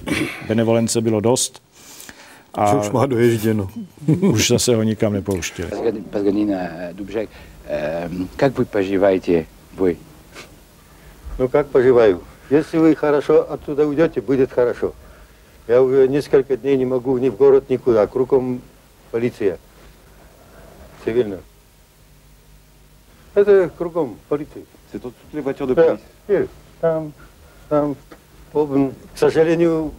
[0.47, 1.61] benevolence bylo dost.
[2.53, 3.69] A už má doježděno.
[4.21, 5.71] už zase ho nikam nepouštěli.
[6.09, 7.29] Pazganina eh, Dubřek,
[8.41, 9.45] jak vy požíváte?
[9.81, 9.97] Vy?
[11.39, 12.15] No jak požívají?
[12.49, 14.93] Если вы хорошо оттуда уйдете, будет хорошо.
[15.67, 18.07] Я уже несколько дней не могу ни в город, никуда.
[18.07, 18.61] Кругом
[19.11, 19.59] полиция.
[21.05, 21.41] Цивильная.
[23.35, 24.63] Это кругом полиция.
[24.91, 26.47] C'est toutes les voitures de police да.
[26.81, 27.13] Там,
[27.69, 27.95] там.
[28.51, 29.93] К сожалению,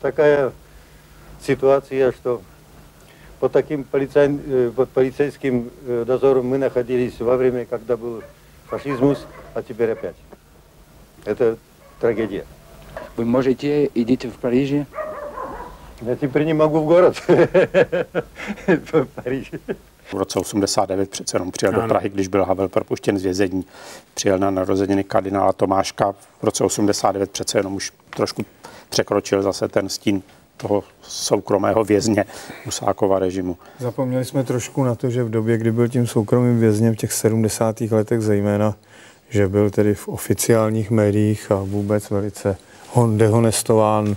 [0.00, 0.52] такая
[1.44, 2.40] ситуация, что
[3.40, 8.22] под таким полицей, э, под полицейским э, дозором мы находились во время, когда был
[8.66, 9.16] фашизм,
[9.54, 10.14] а теперь опять.
[11.24, 11.58] Это
[11.99, 12.45] трагедия.
[13.17, 14.85] Вы можете идите в Париже?
[16.01, 17.15] Já теперь не могу в город.
[18.67, 19.59] v Paříži.
[20.05, 21.81] V roce 89 přece jenom přijel ano.
[21.81, 23.65] do Prahy, když byl Havel propuštěn z vězení.
[24.13, 26.11] Přijel na narozeniny kardinála Tomáška.
[26.11, 28.45] V roce 89 přece jenom už trošku
[28.89, 30.23] překročil zase ten stín
[30.57, 32.25] toho soukromého vězně
[32.65, 33.57] Husákova režimu.
[33.79, 37.13] Zapomněli jsme trošku na to, že v době, kdy byl tím soukromým vězněm v těch
[37.13, 37.81] 70.
[37.81, 38.75] letech zejména,
[39.30, 42.56] že byl tedy v oficiálních médiích a vůbec velice
[42.92, 44.16] hon dehonestován,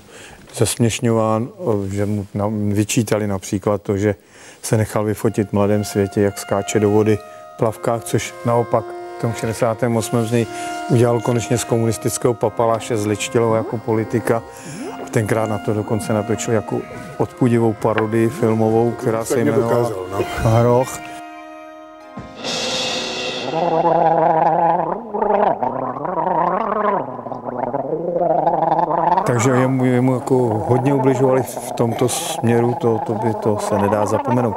[0.56, 1.50] zesměšňován,
[1.88, 2.28] že mu
[2.74, 4.16] vyčítali například to, že
[4.62, 7.18] se nechal vyfotit v mladém světě, jak skáče do vody
[7.54, 8.86] v plavkách, což naopak
[9.18, 10.26] v tom 68.
[10.26, 10.46] z něj
[10.90, 14.44] udělal konečně z komunistického papaláše, zličtělo jako politika.
[15.06, 16.82] A tenkrát na to dokonce natočil jako
[17.18, 20.84] odpudivou parodii filmovou, která se jmenovala no.
[29.26, 30.36] Takže jemu, jemu jako
[30.68, 34.56] hodně ubližovali v tomto směru, to, to by to se nedá zapomenout.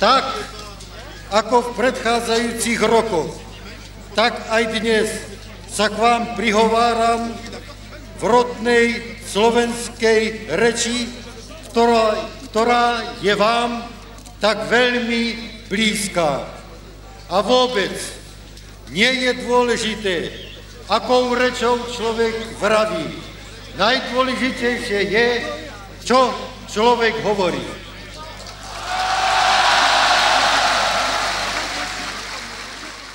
[0.00, 0.24] Tak,
[1.30, 3.30] ako v predchádzajúcich rokoch,
[4.18, 5.08] tak aj dnes
[5.70, 7.30] sa k vám prihováram
[8.18, 8.86] v rodnej
[9.30, 11.21] slovenskej reči,
[11.72, 12.86] ktorá, ktorá
[13.24, 13.80] je vám
[14.44, 15.22] tak veľmi
[15.72, 16.44] blízka.
[17.32, 17.96] A vôbec
[18.92, 20.16] nie je dôležité,
[20.84, 23.08] akou rečou človek vraví.
[23.80, 25.28] Najdôležitejšie je,
[26.04, 26.28] čo
[26.68, 27.64] človek hovorí.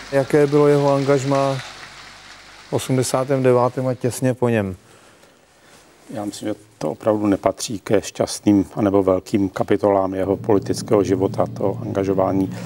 [0.10, 1.62] Jaké bylo jeho angažma
[2.70, 3.86] v 89.
[3.86, 4.87] a těsně po něm?
[6.10, 11.78] Já myslím, že to opravdu nepatří ke šťastným anebo velkým kapitolám jeho politického života, to
[11.82, 12.58] angažování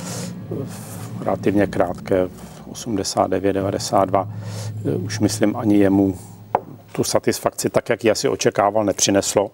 [1.19, 2.29] relativně krátké,
[2.71, 4.29] 89, 92.
[5.03, 6.17] Už myslím, ani jemu
[6.91, 9.51] tu satisfakci, tak jak ji asi očekával, nepřineslo.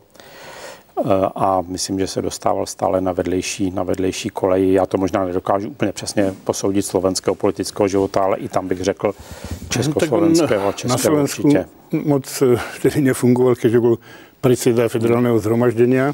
[1.35, 4.73] A myslím, že se dostával stále na vedlejší, na vedlejší koleji.
[4.73, 9.13] Já to možná nedokážu úplně přesně posoudit slovenského politického života, ale i tam bych řekl
[9.69, 11.65] československého, českého na Slovensku určitě.
[11.91, 13.97] moc eh, tedy nefungoval, keďže byl
[14.41, 16.13] predseda federálneho zhromaždenia.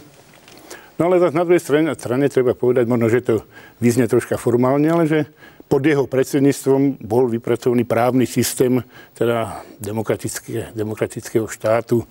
[1.00, 3.36] No ale zase na druhej strane, strane treba povedať, možno, že to
[3.82, 5.26] vyznie troška formálne, ale že
[5.66, 8.78] pod jeho predsedníctvom bol vypracovaný právny systém
[9.18, 12.06] teda demokratické, demokratického štátu,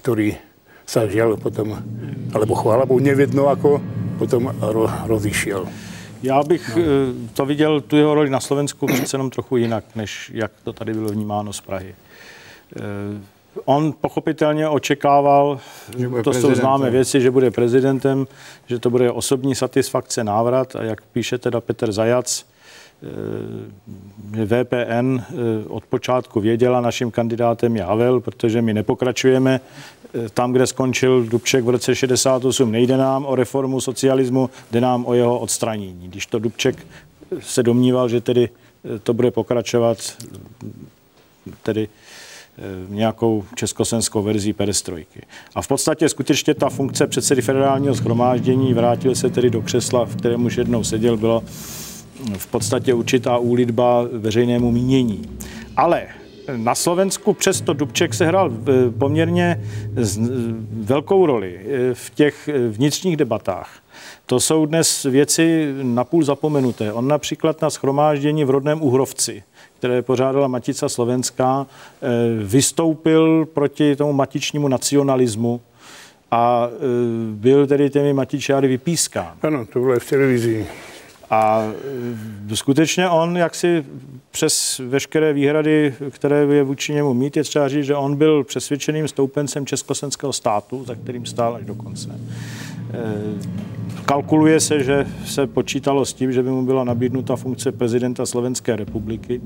[0.00, 0.32] ktorý
[0.86, 1.74] sa žiaľ potom,
[2.32, 3.82] alebo chvála Bohu, nevedno ako
[4.18, 5.66] potom ro, rozišiel.
[6.22, 6.82] Já bych no.
[7.34, 10.94] to viděl, tu jeho roli na Slovensku přece jenom trochu jinak, než jak to tady
[10.94, 11.94] bylo vnímáno z Prahy.
[12.76, 12.80] Eh,
[13.64, 15.60] on pochopitelně očekával,
[16.24, 18.26] to jsou známé věci, že bude prezidentem,
[18.66, 22.46] že to bude osobní satisfakce, návrat a jak píše teda Petr Zajac,
[24.36, 25.24] eh, VPN eh,
[25.68, 29.95] od počátku věděla, naším kandidátem je Havel, protože my nepokračujeme eh,
[30.34, 32.72] tam, kde skončil Dubček v roce 68.
[32.72, 36.08] Nejde nám o reformu socialismu, jde nám o jeho odstranění.
[36.08, 36.86] Když to Dubček
[37.40, 38.48] se domníval, že tedy
[39.02, 39.98] to bude pokračovat,
[41.62, 41.88] tedy
[42.88, 45.22] nějakou československou verzí perestrojky.
[45.54, 50.16] A v podstatě skutečně ta funkce předsedy federálního schromáždění vrátil se tedy do křesla, v
[50.16, 51.42] kterém už jednou seděl, bylo
[52.36, 55.38] v podstatě určitá úlitba veřejnému mínění.
[55.76, 56.06] Ale
[56.56, 58.52] na Slovensku přesto Dubček sehrál
[58.98, 59.60] poměrně
[60.72, 61.60] velkou roli
[61.92, 63.70] v těch vnitřních debatách.
[64.26, 66.92] To jsou dnes věci napůl zapomenuté.
[66.92, 69.42] On například na schromáždění v rodném Uhrovci
[69.78, 72.06] které pořádala Matica Slovenská, eh,
[72.44, 75.60] vystoupil proti tomu matičnímu nacionalismu
[76.30, 76.78] a eh,
[77.30, 79.32] byl tedy těmi matičáry vypískán.
[79.42, 80.66] Ano, to bylo v televizi.
[81.30, 81.62] A
[82.50, 83.84] eh, skutečně on, jak si
[84.30, 89.08] přes veškeré výhrady, které je vůči němu mít, je třeba říct, že on byl přesvědčeným
[89.08, 92.20] stoupencem československého státu, za kterým stál až do konce.
[94.06, 98.76] Kalkuluje se, že se počítalo s tím, že by mu byla nabídnuta funkce prezidenta Slovenské
[98.76, 99.40] republiky.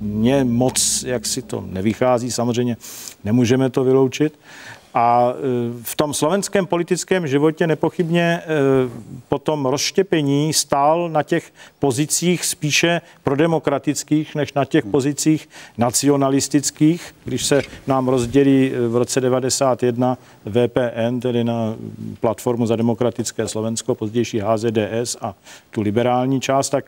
[0.00, 2.76] Mně moc, jak si to nevychází, samozřejmě
[3.24, 4.38] nemůžeme to vyloučit.
[4.94, 5.34] A e,
[5.82, 8.42] v tom slovenském politickém životě nepochybně e,
[9.28, 17.14] po tom rozštěpení stál na těch pozicích spíše prodemokratických, než na těch pozicích nacionalistických.
[17.24, 21.74] Když se nám rozdělí e, v roce 91 VPN, tedy na
[22.20, 25.34] platformu za demokratické Slovensko, pozdější HZDS a
[25.70, 26.84] tu liberální část, tak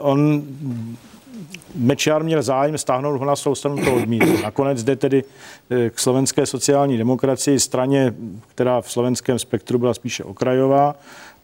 [0.00, 0.42] on
[1.74, 4.42] Mečiar měl zájem stáhnout ho na svou stranu, to odmítl.
[4.42, 5.24] Nakonec jde tedy
[5.70, 8.14] eh, k slovenské sociální demokracii, straně,
[8.48, 10.94] která v slovenském spektru byla spíše okrajová,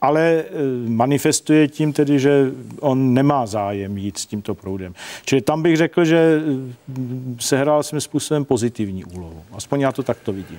[0.00, 0.44] ale eh,
[0.88, 4.94] manifestuje tím tedy, že on nemá zájem jít s tímto proudem.
[5.24, 6.94] Čili tam bych řekl, že eh,
[7.40, 9.42] sehrál svým způsobem pozitivní úlohu.
[9.52, 10.58] Aspoň já to takto vidím.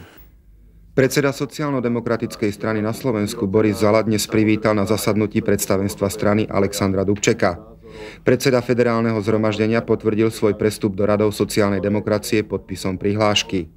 [0.94, 7.79] Predseda sociálno-demokratickej strany na Slovensku Boris Zala dnes privítal na zasadnutí predstavenstva strany Alexandra Dubčeka.
[8.24, 13.72] Predseda federálneho zhromaždenia potvrdil svoj prestup do radov sociálnej demokracie podpisom prihlášky.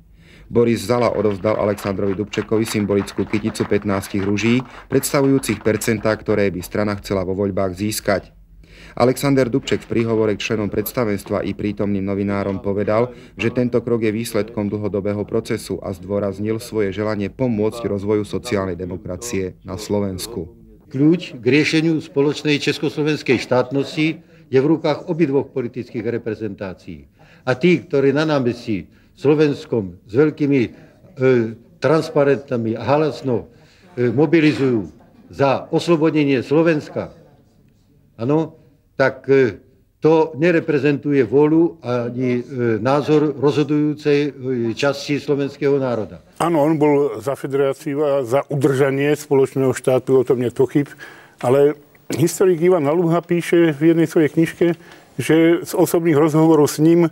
[0.53, 4.61] Boris Zala odovzdal Aleksandrovi Dubčekovi symbolickú kyticu 15 rúží,
[4.93, 8.37] predstavujúcich percentá, ktoré by strana chcela vo voľbách získať.
[8.93, 14.13] Alexander Dubček v príhovore k členom predstavenstva i prítomným novinárom povedal, že tento krok je
[14.13, 20.62] výsledkom dlhodobého procesu a zdôraznil svoje želanie pomôcť rozvoju sociálnej demokracie na Slovensku.
[20.93, 24.21] Kľúč k riešeniu spoločnej československej štátnosti
[24.53, 27.09] je v rukách obidvoch politických reprezentácií.
[27.49, 30.71] A tí, ktorí na námestí Slovenskom s veľkými e,
[31.81, 33.49] transparentami a halasno
[33.97, 34.93] e, mobilizujú
[35.33, 37.17] za oslobodenie Slovenska,
[38.21, 38.61] ano,
[39.01, 39.65] tak e,
[40.03, 44.31] to nereprezentuje volu ani e, názor rozhodujúcej e,
[44.75, 46.19] časti slovenského národa.
[46.43, 50.91] Áno, on bol za federáciu a za udržanie spoločného štátu, o tom nie pochyb,
[51.39, 51.79] ale
[52.11, 54.67] historik Ivan Naluha píše v jednej svojej knižke,
[55.23, 57.11] že z osobných rozhovorov s ním e,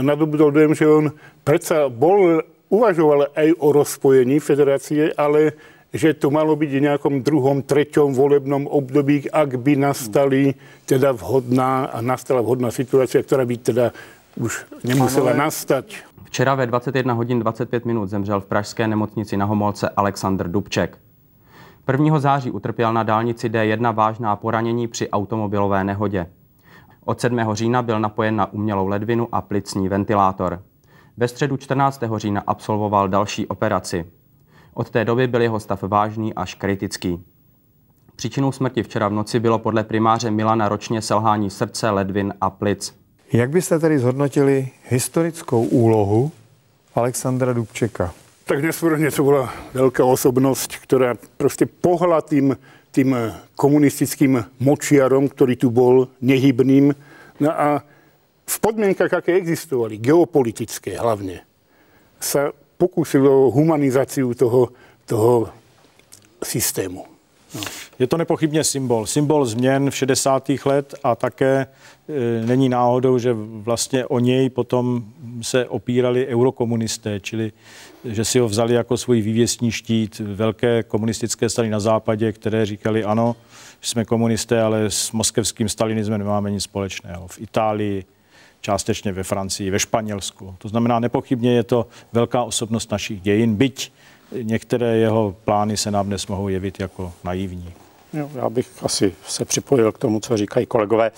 [0.00, 1.04] nadobudol dojem, že on
[1.44, 2.40] predsa bol,
[2.72, 5.52] uvažoval aj o rozpojení federácie, ale
[5.92, 10.56] že to malo byť v nejakom druhom, treťom volebnom období, ak by nastali
[10.88, 13.86] teda vhodná a nastala vhodná situácia, ktorá by teda
[14.40, 16.08] už nemusela nastať.
[16.24, 20.98] Včera ve 21 hodin 25 minut zemřel v pražské nemocnici na Homolce Aleksandr Dubček.
[21.92, 22.18] 1.
[22.18, 26.26] září utrpěl na dálnici D1 vážná poranění při automobilové nehodě.
[27.04, 27.38] Od 7.
[27.52, 30.62] října byl napojen na umělou ledvinu a plicní ventilátor.
[31.16, 32.02] Ve středu 14.
[32.16, 34.04] října absolvoval další operaci.
[34.74, 37.24] Od té doby byl jeho stav vážný až kritický.
[38.16, 42.94] Příčinou smrti včera v noci bylo podle primáře Milana ročně selhání srdce, ledvin a plic.
[43.32, 46.32] Jak byste tedy zhodnotili historickou úlohu
[46.94, 48.12] Alexandra Dubčeka?
[48.44, 52.56] Tak nesmírně to byla velká osobnost, která prostě pohla tím,
[52.92, 53.16] tím
[53.56, 56.94] komunistickým močiarom, který tu byl nehybným.
[57.40, 57.82] No a
[58.46, 61.40] v podmienkach, aké existovali, geopolitické hlavně,
[62.20, 62.52] se
[62.82, 64.68] pokusil o humanizaci toho,
[65.06, 65.48] toho
[66.44, 67.04] systému.
[67.54, 67.60] No.
[67.98, 69.06] Je to nepochybně symbol.
[69.06, 70.50] Symbol změn v 60.
[70.64, 75.04] let a také e, není náhodou, že vlastně o něj potom
[75.42, 77.52] se opírali eurokomunisté, čili
[78.04, 83.04] že si ho vzali jako svůj vývěstní štít velké komunistické strany na západě, které říkali
[83.04, 83.36] ano,
[83.80, 87.28] jsme komunisté, ale s moskevským stalinismem nemáme nic společného.
[87.28, 88.04] V Itálii,
[88.62, 90.54] částečně ve Francii, ve Španělsku.
[90.58, 93.92] To znamená, nepochybně je to velká osobnost našich dějin, byť
[94.42, 97.72] některé jeho plány se nám dnes mohou jevit jako naivní.
[98.14, 101.10] Jo, já bych asi se připojil k tomu, co říkají kolegové,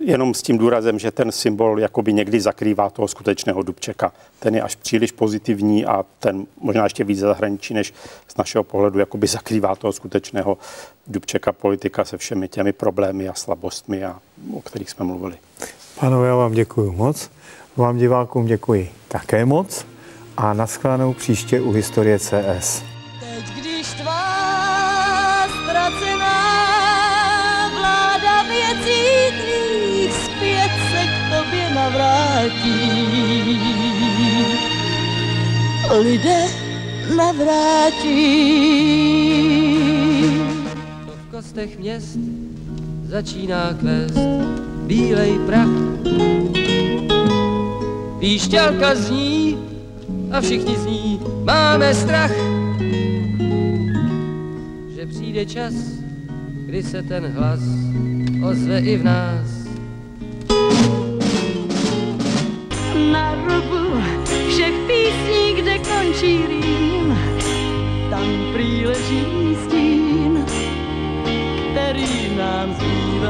[0.00, 4.12] jenom s tím důrazem, že ten symbol jakoby někdy zakrývá toho skutečného Dubčeka.
[4.38, 7.94] Ten je až příliš pozitivní a ten možná ještě více zahraničí, než
[8.28, 10.58] z našeho pohledu jakoby zakrývá toho skutečného
[11.06, 14.18] Dubčeka politika se všemi těmi problémy a slabostmi, a,
[14.54, 15.34] o kterých jsme mluvili.
[16.00, 17.30] Pánové, já vám děkuji moc.
[17.76, 19.86] Vám divákům děkuji také moc
[20.36, 22.82] a naschledanou příště u Historie CS.
[23.20, 24.31] Teď, když tvá
[31.82, 32.78] navrátí.
[36.02, 36.46] Lidé
[37.16, 38.18] navrátí.
[41.06, 42.18] To v kostech měst
[43.04, 44.18] začíná kvést
[44.86, 45.74] bílej prach.
[48.18, 49.58] Píšťalka zní
[50.30, 52.32] a všichni z ní máme strach,
[54.94, 55.74] že přijde čas,
[56.66, 57.60] kdy se ten hlas
[58.42, 59.61] ozve i v nás.
[62.94, 64.02] Na rubu
[64.48, 67.18] všech písní, kde končí rým,
[68.10, 70.46] tam příleží stín,
[71.72, 73.20] který nám zví